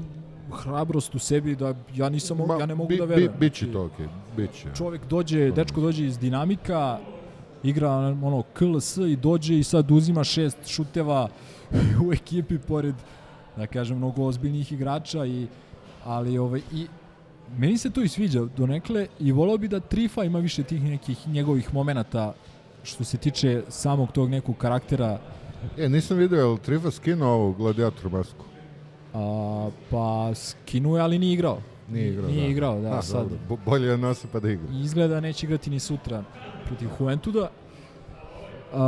[0.50, 3.32] hrabrost u sebi da ja nisam mogu, ja ne mogu bi, da verujem.
[3.32, 4.68] Bi, biće to okej, biće.
[4.76, 6.98] Čovjek dođe, dečko dođe iz dinamika,
[7.62, 7.90] igra
[8.22, 11.28] ono KLS i dođe i sad uzima šest šuteva
[12.06, 12.94] u ekipi pored
[13.56, 15.46] da kažem mnogo ozbiljnih igrača i
[16.04, 16.86] ali ovaj i
[17.58, 21.28] meni se to i sviđa donekle i volao bi da Trifa ima više tih nekih
[21.28, 22.32] njegovih momenata
[22.82, 25.18] što se tiče samog tog nekog karaktera
[25.78, 28.44] E, nisam vidio, je li Trifa skinuo ovu gladiator masku?
[29.14, 31.58] A, pa skinuje ali nije igrao
[31.88, 32.48] Nije igrao, nije da.
[32.48, 34.66] igrao da A, sad dobro, bo- bolje da nosi pa da igra.
[34.72, 36.24] I izgleda da neće igrati ni sutra
[36.66, 37.50] protiv Juventuda.
[38.72, 38.78] Uh,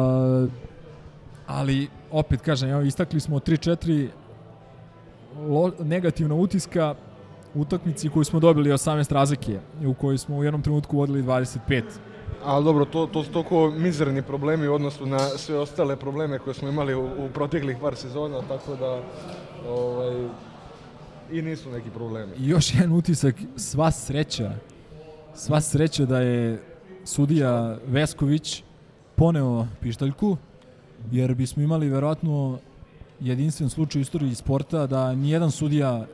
[1.46, 4.08] ali, opet kažem, evo, istakli smo 3-4
[5.40, 6.94] lo, negativna utiska
[7.54, 11.22] u utakmici koju smo dobili 18 razlike i u kojoj smo u jednom trenutku vodili
[11.22, 11.82] 25.
[12.44, 16.54] Ali dobro, to, to su toliko mizerni problemi u odnosu na sve ostale probleme koje
[16.54, 19.00] smo imali u, u proteklih par sezona, tako da
[19.68, 20.28] ovaj,
[21.32, 22.32] i nisu neki problemi.
[22.38, 24.52] I još jedan utisak, sva sreća,
[25.34, 26.62] sva sreća da je
[27.04, 28.62] sudija Vesković
[29.16, 30.36] poneo pištaljku,
[31.10, 32.58] jer bismo imali verovatno
[33.20, 36.06] jedinstven slučaj u istoriji sporta da nijedan sudija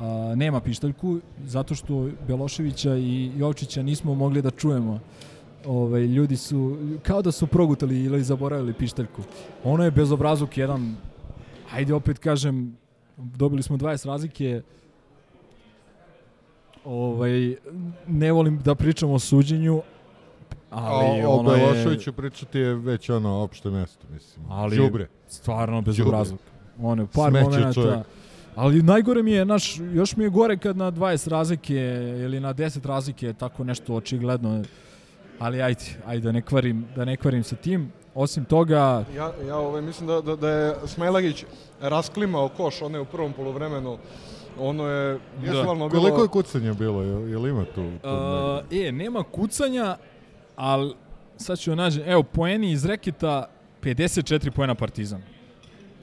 [0.00, 5.00] a, nema pištaljku, zato što Beloševića i Jovčića nismo mogli da čujemo.
[5.66, 9.22] Ovaj, ljudi su, kao da su progutali ili zaboravili pištaljku.
[9.64, 10.96] Ono je bezobrazluk jedan,
[11.76, 12.76] ajde opet kažem,
[13.16, 14.62] dobili smo 20 razlike,
[16.84, 17.56] ovaj,
[18.06, 19.82] ne volim da pričam o suđenju,
[20.70, 24.46] ali o, o ono je Beloševiću pričati je već ono opšte mesto, mislim.
[24.48, 25.08] ali Đubre.
[25.28, 26.40] stvarno bezobrazluk.
[26.82, 27.72] Ono, je par Smeće momenata.
[27.72, 28.06] čovjek.
[28.54, 31.74] Ali najgore mi je, naš, još mi je gore kad na 20 razlike
[32.24, 34.64] ili na 10 razlike tako nešto očigledno.
[35.38, 37.92] Ali ajde, ajde da ne kvarim, da ne kvarim sa tim.
[38.16, 41.44] Osim toga, Ja, ja ovaj, mislim da, da, da je Smajlagić
[41.80, 43.98] rasklimao koš one u prvom poluvremenu.
[44.58, 46.00] Ono je bukvalno bilo...
[46.02, 47.02] Koliko je kucanja bilo?
[47.02, 47.74] Je, je li ima tu?
[47.74, 49.96] tu Uh, e, nema kucanja,
[50.56, 50.94] ali
[51.36, 53.48] sad ću da nađem, evo, poeni iz reketa
[53.82, 55.22] 54 poena Partizan.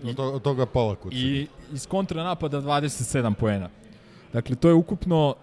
[0.03, 1.22] od, to, od toga pola kucanja.
[1.22, 3.70] I iz kontranapada 27 poena.
[4.34, 5.36] Dakle, to je ukupno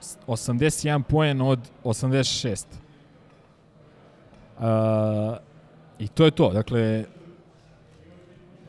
[0.00, 2.64] s- 81 poen od 86.
[4.58, 4.64] Uh,
[5.98, 6.52] I to je to.
[6.52, 7.04] Dakle,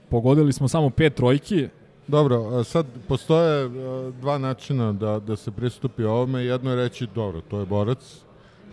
[0.10, 1.68] pogodili smo samo pet trojki.
[2.08, 6.44] Dobro, sad postoje a, dva načina da, da se pristupi ovome.
[6.44, 8.22] Jedno je reći, dobro, to je borac,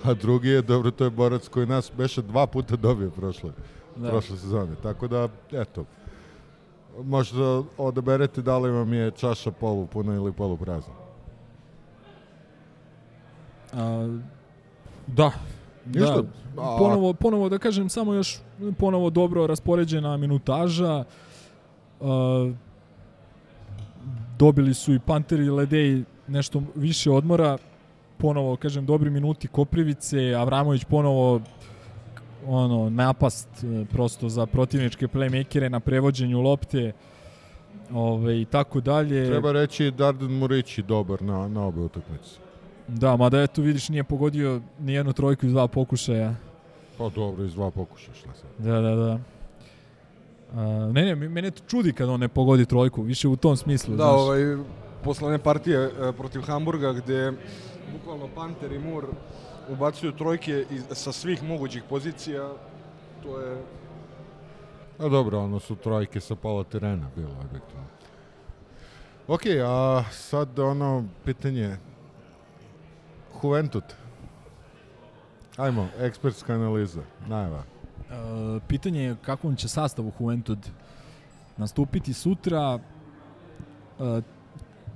[0.05, 3.50] a drugi je, dobro, to je borac koji nas beše dva puta dobio prošle,
[3.96, 4.09] Da.
[4.09, 4.74] prošle sezone.
[4.82, 5.84] Tako da, eto,
[7.05, 10.94] možda odaberete da li vam je čaša polu puna ili polu prazna.
[13.72, 14.18] A,
[15.07, 15.32] da.
[15.87, 16.22] Ništa.
[16.57, 16.62] Da.
[16.62, 18.39] A- Ponovo, ponovo da kažem, samo još
[18.78, 21.05] ponovo dobro raspoređena minutaža.
[24.39, 27.59] Dobili su i Panteri i Ledeji nešto više odmora.
[28.18, 31.41] Ponovo, kažem, dobri minuti Koprivice, Avramović ponovo
[32.47, 36.93] ono napast e, prosto za protivničke playmakere na prevođenju lopte.
[37.93, 39.26] ove, i tako dalje.
[39.26, 42.41] Treba reći Dardan Murići dobar na, na obe utakmice.
[42.89, 46.35] Da, mada eto vidiš nije pogodio ni jednu trojku iz dva pokušaja.
[46.99, 48.66] Pa dobro, iz dva pokušaja, šta sad.
[48.66, 49.18] Da, da, da.
[50.55, 53.97] A, ne, ne, mene to čudi kad on ne pogodi trojku, više u tom smislu.
[53.97, 54.20] Da, znaš.
[54.20, 54.57] ovaj,
[55.05, 57.33] posle one partije e, protiv Hamburga gde
[57.93, 59.07] bukvalno Panter i Mur
[59.68, 62.53] ubacuju trojke iz, sa svih mogućih pozicija,
[63.22, 63.62] to je
[64.99, 67.85] A dobro, ono su trojke sa pola terena bilo objektivno.
[69.28, 71.76] Ok, a sad ono pitanje
[73.43, 73.82] Juventud.
[75.57, 77.62] Ajmo, ekspertska analiza, najava.
[77.62, 80.59] E, pitanje je kakvom će sastavu Juventud
[81.57, 82.78] nastupiti sutra.
[82.78, 84.22] E,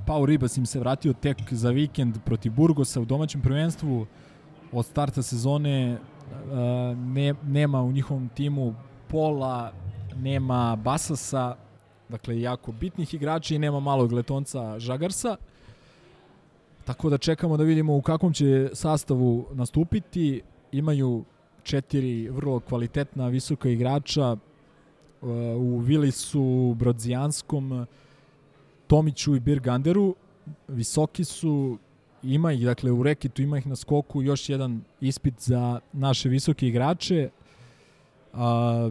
[0.07, 4.07] Pau Ribas im se vratio tek za vikend protiv Burgosa u domaćem prvenstvu.
[4.73, 5.99] Od starta sezone e,
[6.97, 8.75] ne, nema u njihovom timu
[9.09, 9.73] Pola,
[10.17, 11.57] nema Basasa,
[12.09, 15.37] dakle jako bitnih igrača i nema malog letonca Žagarsa.
[16.87, 20.43] Tako da čekamo da vidimo u kakvom će sastavu nastupiti.
[20.73, 21.25] Imaju
[21.63, 24.39] četiri vrlo kvalitetna visoka igrača uh,
[25.57, 27.87] u Vilisu, Brodzijanskom,
[28.87, 30.15] Tomiću i Birganderu.
[30.69, 31.79] Visoki su,
[32.23, 36.69] ima ih, dakle u rekitu ima ih na skoku još jedan ispit za naše visoke
[36.69, 37.31] igrače.
[38.33, 38.91] A,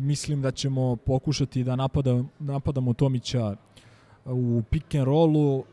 [0.00, 3.56] mislim da ćemo pokušati da napada, napadamo Tomića
[4.24, 5.64] u pick and rollu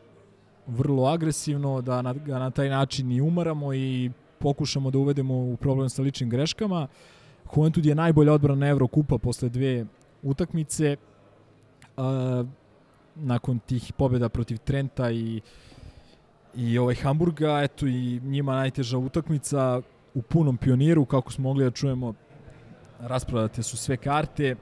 [0.66, 5.56] vrlo agresivno, da na, ga na taj način i umaramo i pokušamo da uvedemo u
[5.56, 6.86] problem sa ličnim greškama.
[7.56, 9.86] Juventud je najbolja odbrana Evrokupa posle dve
[10.22, 10.96] utakmice.
[11.96, 12.44] A,
[13.14, 15.40] nakon tih pobjeda protiv Trenta i
[16.56, 19.80] i ovaj Hamburga, eto i njima najteža utakmica
[20.14, 22.14] u punom pioniru, kako smo mogli da čujemo,
[23.00, 24.56] rasprodate su sve karte.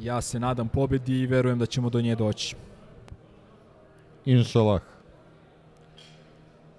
[0.00, 2.56] Ja se nadam pobedi i verujem da ćemo do nje doći.
[4.24, 4.80] Inšalah.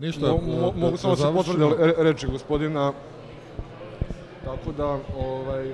[0.02, 1.58] Ništa, Mo, mo, da- mogu da samo se završimo.
[1.70, 2.94] potvrde re- reči gospodina.
[4.46, 4.86] Tako da,
[5.18, 5.74] ovaj,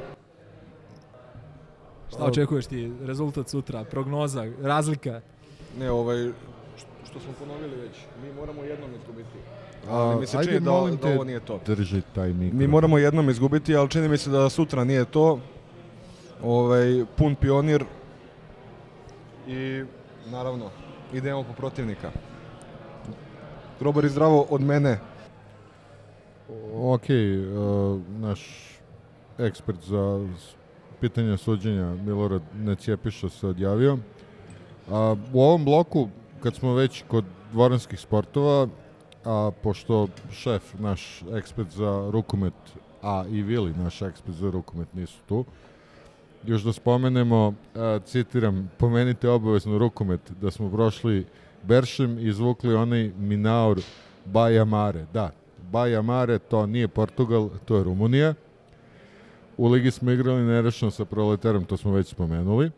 [2.09, 2.91] Šta očekuješ ti?
[3.01, 5.21] Rezultat sutra, prognoza, razlika?
[5.79, 6.31] ne, ovaj,
[6.77, 7.91] što, što smo ponovili već,
[8.23, 9.37] mi moramo jednom izgubiti.
[9.89, 11.59] A, Ali mi se čini da, molim da ovo nije to.
[11.65, 12.57] Drži taj mikro.
[12.57, 15.39] Mi moramo jednom izgubiti, ali čini mi se da sutra nije to.
[16.43, 17.85] Ovaj, pun pionir
[19.47, 19.83] i
[20.25, 20.69] naravno
[21.13, 22.11] idemo po protivnika.
[23.79, 24.99] Grobar i zdravo od mene.
[26.75, 28.41] Ok, uh, naš
[29.37, 30.27] ekspert za
[30.99, 33.97] pitanja suđenja Milorad Necijepiša se odjavio.
[34.91, 36.07] A, u ovom bloku,
[36.43, 38.67] kad smo već kod dvoranskih sportova,
[39.25, 42.53] a pošto šef, naš ekspert za rukomet,
[43.01, 45.45] a i Vili, naš ekspert za rukomet, nisu tu,
[46.45, 51.25] još da spomenemo, a, citiram, pomenite obavezno rukomet, da smo prošli
[51.67, 53.81] Beršem izvukli onaj Minaur
[54.25, 55.05] Bajamare.
[55.13, 55.31] Da,
[55.71, 58.33] Bajamare, to nije Portugal, to je Rumunija.
[59.57, 62.71] U ligi smo igrali nerešeno sa Proletarom, to smo već spomenuli.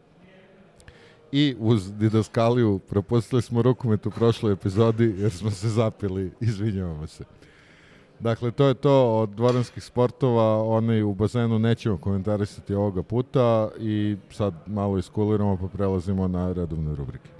[1.32, 7.24] I uz Didaskaliju propustili smo rukomet u prošloj epizodi jer smo se zapili, izvinjavamo se.
[8.20, 14.18] Dakle, to je to od dvoranskih sportova, onaj u bazenu nećemo komentarisati ovoga puta i
[14.32, 17.39] sad malo iskuliramo pa prelazimo na redovne rubrike.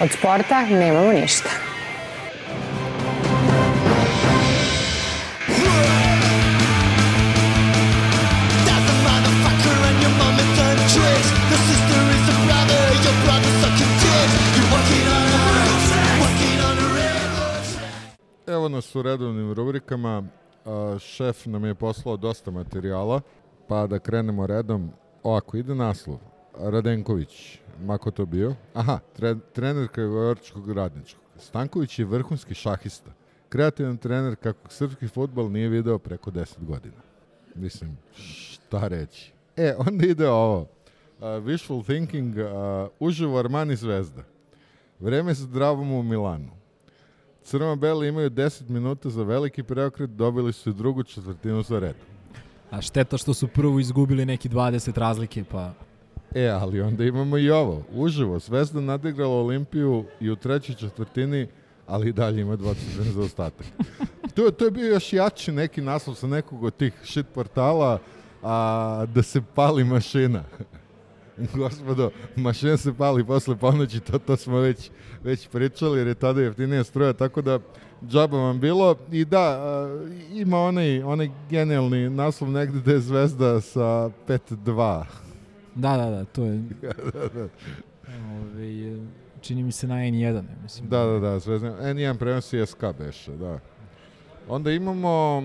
[0.00, 1.48] Od sporta nemamo ništa.
[18.46, 20.22] Evo nas u redovnim rubrikama.
[21.00, 23.20] Šef nam je poslao dosta materijala,
[23.68, 24.90] pa da krenemo redom.
[25.22, 26.18] Ovako, ide naslov.
[26.58, 28.54] Radenković, mako to bio.
[28.74, 31.22] Aha, tre, trener Kragujevčkog radničkog.
[31.38, 33.10] Stanković je vrhunski šahista.
[33.48, 37.02] Kreativan trener kakvog srpski futbol nije video preko 10 godina.
[37.54, 39.32] Mislim, šta reći.
[39.56, 40.60] E, onda ide ovo.
[40.60, 40.66] Uh,
[41.24, 44.22] wishful thinking, uh, uživo Armani zvezda.
[45.00, 46.50] Vreme za dravom u Milanu.
[47.44, 51.96] Crno-beli imaju 10 minuta za veliki preokret, dobili su i drugu četvrtinu za red.
[52.70, 55.72] A šteta što su prvo izgubili neki 20 razlike, pa
[56.34, 57.82] E, ali onda imamo i ovo.
[57.92, 61.46] Uživo, Zvezda nadigrala Olimpiju i u trećoj četvrtini,
[61.86, 62.74] ali i dalje ima 20
[63.12, 63.66] za ostatak.
[64.34, 67.98] to, to je bio još jači neki naslov sa nekog od tih shit portala,
[68.42, 70.44] a, da se pali mašina.
[71.54, 74.90] Gospodo, mašin se pali posle ponoći, to, to smo već,
[75.22, 77.58] već pričali jer je tada jeftinija struja, tako da
[78.08, 78.96] džaba vam bilo.
[79.12, 79.98] I da, a,
[80.32, 85.04] ima onaj, onaj genijalni naslov negde da je zvezda sa 5-2.
[85.74, 86.58] Da, da, da, to je...
[87.14, 87.48] da, da.
[88.40, 88.96] Ove,
[89.40, 90.88] čini mi se na N1, ne, mislim.
[90.88, 91.68] Da, da, da, Zvezda.
[91.68, 93.58] N1 prenosi SK beše, da.
[94.48, 95.42] Onda imamo,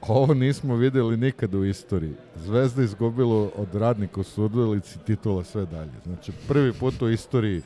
[0.00, 2.14] ovo nismo videli nikada u istoriji.
[2.36, 5.92] Zvezda izgubilo od radnika u Surdulici titula sve dalje.
[6.04, 7.62] Znači, prvi put u istoriji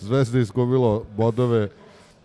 [0.00, 1.68] Zvezda izgubilo bodove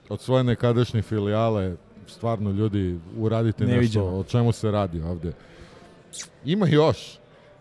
[0.10, 1.76] od svoje nekadašnje filijale.
[2.08, 4.20] Stvarno, ljudi, uradite nešto Neviđeno.
[4.20, 5.34] o čemu se radi ovde.
[6.46, 7.20] Ima još.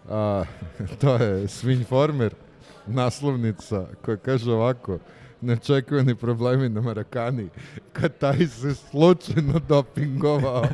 [0.08, 0.44] A,
[1.00, 2.34] to je Svinjformer,
[2.86, 4.98] naslovnica koja kaže ovako
[5.40, 7.48] neočekivani problemi na Marakani
[7.92, 10.64] kad taj se slučajno dopingovao.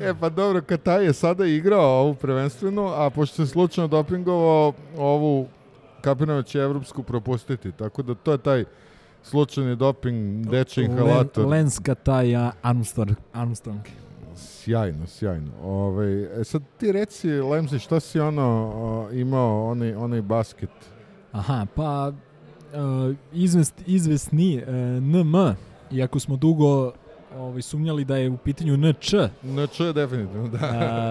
[0.00, 4.72] e pa dobro, kad taj je sada igrao ovu prvenstvenu, a pošto se slučajno dopingovao
[4.96, 5.48] ovu
[6.00, 8.64] kapirano će evropsku propustiti, tako da to je taj
[9.22, 11.44] slučajni doping, deči inhalator.
[11.44, 13.80] Len, Lenska taj a, Armstrong, Armstrong.
[14.36, 15.50] Sjajno, sjajno.
[15.62, 20.70] Ove, e sad ti reci, Lemzi, šta si ono o, imao, onaj, onaj basket?
[21.32, 25.34] Aha, pa uh, izvest, izvesni uh, NM,
[25.90, 26.92] iako smo dugo
[27.36, 29.12] ovaj, sumnjali da je u pitanju NČ,
[29.42, 30.58] NČ definitivno, da.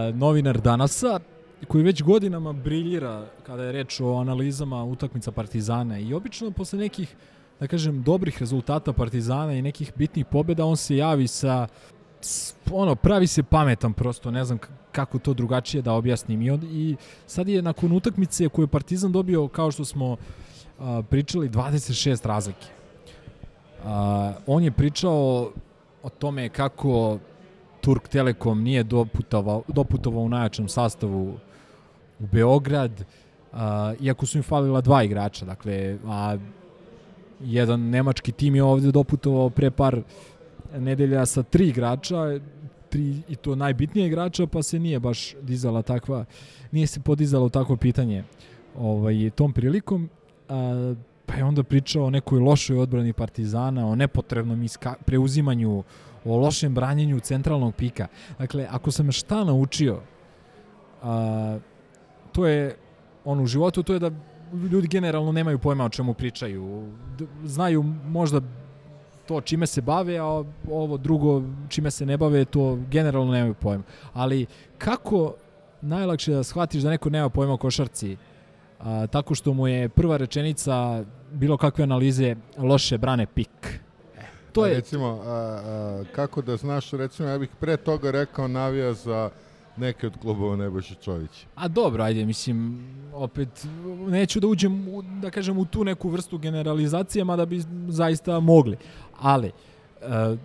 [0.09, 1.19] uh, novinar Danasa,
[1.67, 7.15] koji već godinama briljira kada je reč o analizama utakmica Partizana i obično posle nekih
[7.59, 11.67] da kažem dobrih rezultata Partizana i nekih bitnih pobjeda on se javi sa
[12.71, 14.59] ono pravi se pametan prosto ne znam
[14.91, 16.41] kako to drugačije da objasnim.
[16.41, 16.95] I, on, i
[17.27, 20.17] sad je nakon utakmice koju je Partizan dobio kao što smo
[20.79, 22.67] a, pričali 26 razlike.
[23.85, 25.51] A, on je pričao
[26.03, 27.19] o tome kako
[27.81, 31.37] Turk Telekom nije doputovao, doputovao u najjačem sastavu
[32.19, 33.03] u Beograd,
[33.53, 36.37] a, iako su im falila dva igrača, dakle, a
[37.39, 40.01] jedan nemački tim je ovde doputovao pre par
[40.77, 42.39] nedelja sa tri igrača,
[42.89, 46.25] tri i to najbitnije igrača, pa se nije baš dizala takva,
[46.71, 48.23] nije se podizalo takvo pitanje
[48.77, 50.09] ovaj, tom prilikom.
[50.49, 50.93] A,
[51.25, 55.83] pa je onda pričao o nekoj lošoj odbrani Partizana, o nepotrebnom iska, preuzimanju,
[56.25, 58.07] o lošem branjenju centralnog pika.
[58.39, 59.99] Dakle, ako sam šta naučio,
[61.03, 61.59] a,
[62.31, 62.75] to je
[63.25, 64.11] on u životu, to je da
[64.71, 66.87] ljudi generalno nemaju pojma o čemu pričaju.
[67.43, 68.41] Znaju možda
[69.27, 73.83] to čime se bave, a ovo drugo čime se ne bave, to generalno nemaju pojma.
[74.13, 74.45] Ali
[74.77, 75.33] kako
[75.81, 78.17] najlakše da shvatiš da neko nema pojma o košarci,
[78.79, 83.79] a, tako što mu je prva rečenica bilo kakve analize loše brane pik.
[84.17, 84.21] E,
[84.51, 88.93] to je, Recimo, a, a, kako da znaš, recimo, ja bih pre toga rekao navija
[88.93, 89.29] za
[89.78, 91.47] neke od klubova Nebojša Čovića.
[91.55, 93.67] A dobro, ajde, mislim, opet,
[94.07, 98.78] neću da uđem, u, da kažem, u tu neku vrstu generalizacije, mada bi zaista mogli.
[99.19, 100.38] Ali, e,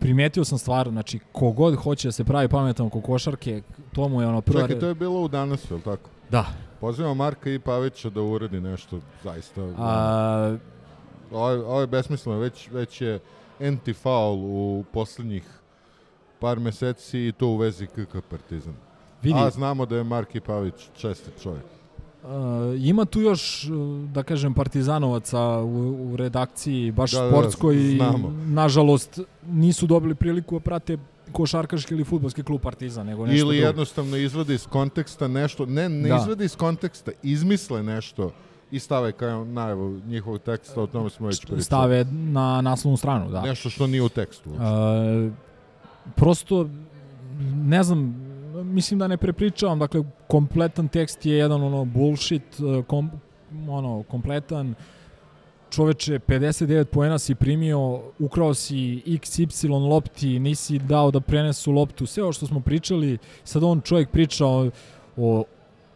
[0.00, 3.62] primetio sam stvar, znači, kogod hoće da se pravi pametan oko košarke,
[3.92, 4.60] to mu je ono prva...
[4.60, 6.10] Čekaj, to je bilo u danas, je li tako?
[6.30, 6.46] Da.
[6.80, 9.62] Pozivamo Marka i Pavića da uradi nešto zaista.
[9.78, 10.56] A,
[11.30, 13.20] Ovo, ovo je besmisleno, već, već je
[13.60, 15.59] anti-foul u poslednjih
[16.40, 18.74] par meseci i to u vezi KK Partizan.
[19.22, 19.38] Vidi.
[19.38, 21.64] A znamo da je Marki Pavić čestit čovjek.
[22.22, 22.28] Uh,
[22.78, 25.66] ima tu još, uh, da kažem, partizanovaca u,
[26.04, 28.30] u redakciji, baš Da, da, sportskoj i znamo.
[28.44, 30.98] nažalost nisu dobili priliku da prate
[31.32, 33.66] košarkaški ili futbolski klub Partizan, nego nešto Ili drugo.
[33.66, 36.16] jednostavno izvadi iz konteksta nešto, ne, ne Da.
[36.16, 38.32] izvadi iz konteksta, izmisle nešto
[38.70, 41.62] i stave kao najavu njihovog teksta, o tome smo već pričali.
[41.62, 43.42] Stave na naslovnu stranu, da.
[43.42, 44.50] Nešto što nije u tekstu.
[44.50, 44.64] uopšte.
[45.26, 45.32] Uh,
[46.16, 46.68] prosto,
[47.64, 48.30] ne znam,
[48.64, 53.10] mislim da ne prepričavam, dakle, kompletan tekst je jedan ono bullshit, uh, kom,
[53.68, 54.74] ono, kompletan,
[55.70, 62.22] čoveče, 59 poena si primio, ukrao si XY lopti, nisi dao da prenesu loptu, sve
[62.22, 64.70] ovo što smo pričali, sad on čovjek priča o,
[65.16, 65.44] o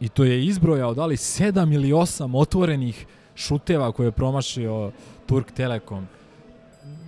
[0.00, 4.90] i to je izbrojao, da li 7 ili 8 otvorenih šuteva koje je promašio
[5.26, 6.06] Turk Telekom.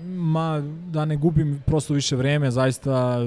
[0.06, 3.18] Ma, da ne gubim prosto više vreme, zaista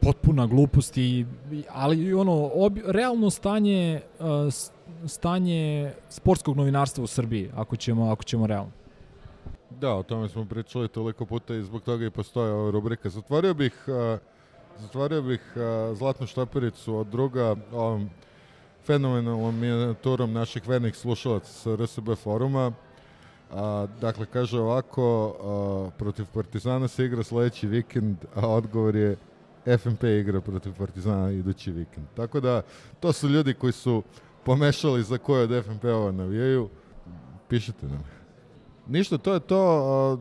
[0.00, 1.26] potpuna glupost i,
[1.70, 4.00] ali ono, obi, realno stanje
[5.06, 8.70] stanje sportskog novinarstva u Srbiji, ako ćemo, ako ćemo realno.
[9.70, 13.08] Da, o tome smo pričali toliko puta i zbog toga i postoje ova rubrika.
[13.08, 13.86] Zatvorio bih,
[14.78, 15.40] zatvorio bih
[15.94, 18.10] zlatnu štapericu od druga ovom
[18.86, 22.72] fenomenalnom minijaturom naših vernih slušalaca sa RSB foruma.
[23.52, 29.16] A, dakle, kaže ovako, a, protiv Partizana se igra sledeći vikend, a odgovor je
[29.78, 32.06] FNP igra protiv Partizana idući vikend.
[32.16, 32.62] Tako da,
[33.00, 34.02] to su ljudi koji su
[34.44, 36.68] pomešali za koje od FNP-ova navijaju.
[37.48, 38.04] Pišite nam.
[38.88, 39.60] Ništa, to je to.
[39.60, 40.16] a,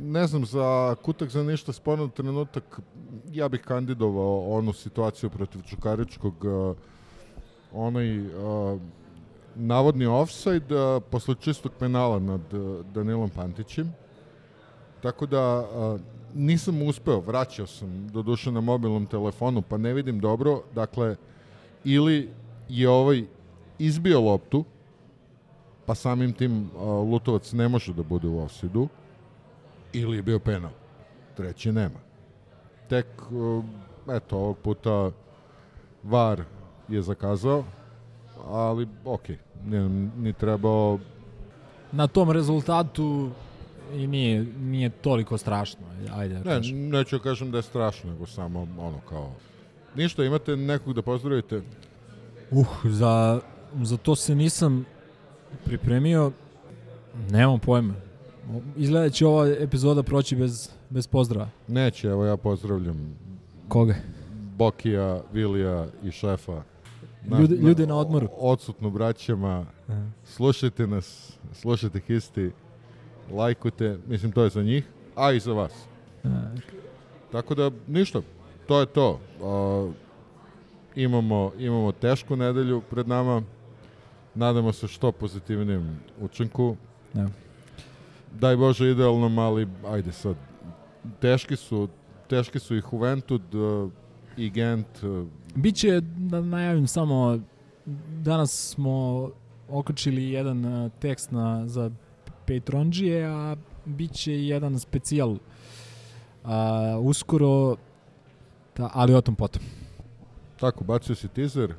[0.00, 2.80] Ne znam, za kutak za ništa sporno trenutak
[3.32, 6.74] ja bih kandidovao onu situaciju protiv Čukaričkog a,
[7.72, 8.78] onaj a,
[9.56, 13.92] navodni offside a, posle čistog penala nad a, Danilom Pantićem.
[15.02, 15.98] Tako da a,
[16.34, 20.62] nisam uspeo, vraćao sam do duše na mobilnom telefonu, pa ne vidim dobro.
[20.74, 21.16] Dakle,
[21.84, 22.30] ili
[22.68, 23.24] je ovaj
[23.78, 24.64] izbio loptu,
[25.86, 28.88] pa samim tim a, Lutovac ne može da bude u offside-u,
[29.92, 30.72] ili je bio penal.
[31.36, 31.98] Treći nema.
[32.88, 33.62] Tek, a,
[34.16, 35.10] eto, ovog puta
[36.02, 36.42] VAR
[36.88, 37.64] je zakazao,
[38.46, 40.98] ali okej, nam ni trebao
[41.92, 43.30] Na tom rezultatu
[43.94, 45.80] i nije, nije toliko strašno.
[46.12, 46.88] Ajde, da Ne, kažem.
[46.88, 49.32] neću kažem da je strašno, nego samo ono kao...
[49.94, 51.62] Ništa, imate nekog da pozdravite?
[52.50, 53.40] Uh, za,
[53.82, 54.84] za to se nisam
[55.64, 56.32] pripremio.
[57.30, 57.94] Nemam pojma.
[58.76, 61.48] Izgleda da će ova epizoda proći bez, bez pozdrava.
[61.68, 63.18] Neće, evo ja pozdravljam
[63.68, 63.94] Koga?
[64.56, 66.62] Bokija, Vilija i šefa.
[67.28, 68.28] Ljude- ljude na odmoru.
[68.32, 69.66] Odsutnu braćama.
[69.88, 70.02] Aha.
[70.24, 72.50] Slušajte nas, slušajte Histi,
[73.30, 75.72] lajkujte, mislim to je za njih, a i za vas.
[77.32, 78.20] Tako da, ništa,
[78.66, 79.20] to je to.
[79.42, 79.90] A,
[80.94, 83.42] imamo, imamo tešku nedelju pred nama.
[84.34, 86.76] Nadamo se što pozitivnijem učinku.
[87.14, 87.28] Da.
[88.32, 90.36] Daj Bože idealnom, ali ajde sad.
[91.20, 91.88] Teški su,
[92.28, 93.90] teški su i Juventud uh,
[94.36, 95.02] i Gent.
[95.02, 97.38] Uh, Biće, da najavim samo,
[98.22, 99.28] danas smo
[99.68, 101.90] okačili jedan uh, tekst na, za
[102.46, 105.36] Patronđije, a bit će i jedan specijal
[106.44, 107.76] a, uskoro,
[108.76, 109.62] da, ali o tom potom.
[110.60, 111.74] tako, bacio si teaser.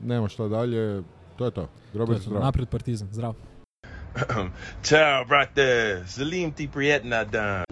[0.00, 1.02] Nema šta dalje.
[1.36, 1.62] To je to.
[1.62, 2.28] To Grobac je to.
[2.30, 2.42] zdrav.
[2.42, 3.34] Napred Partizan, zdravo.
[4.82, 6.02] Ciao, brate.
[6.06, 7.65] Salim ti prijetna dan.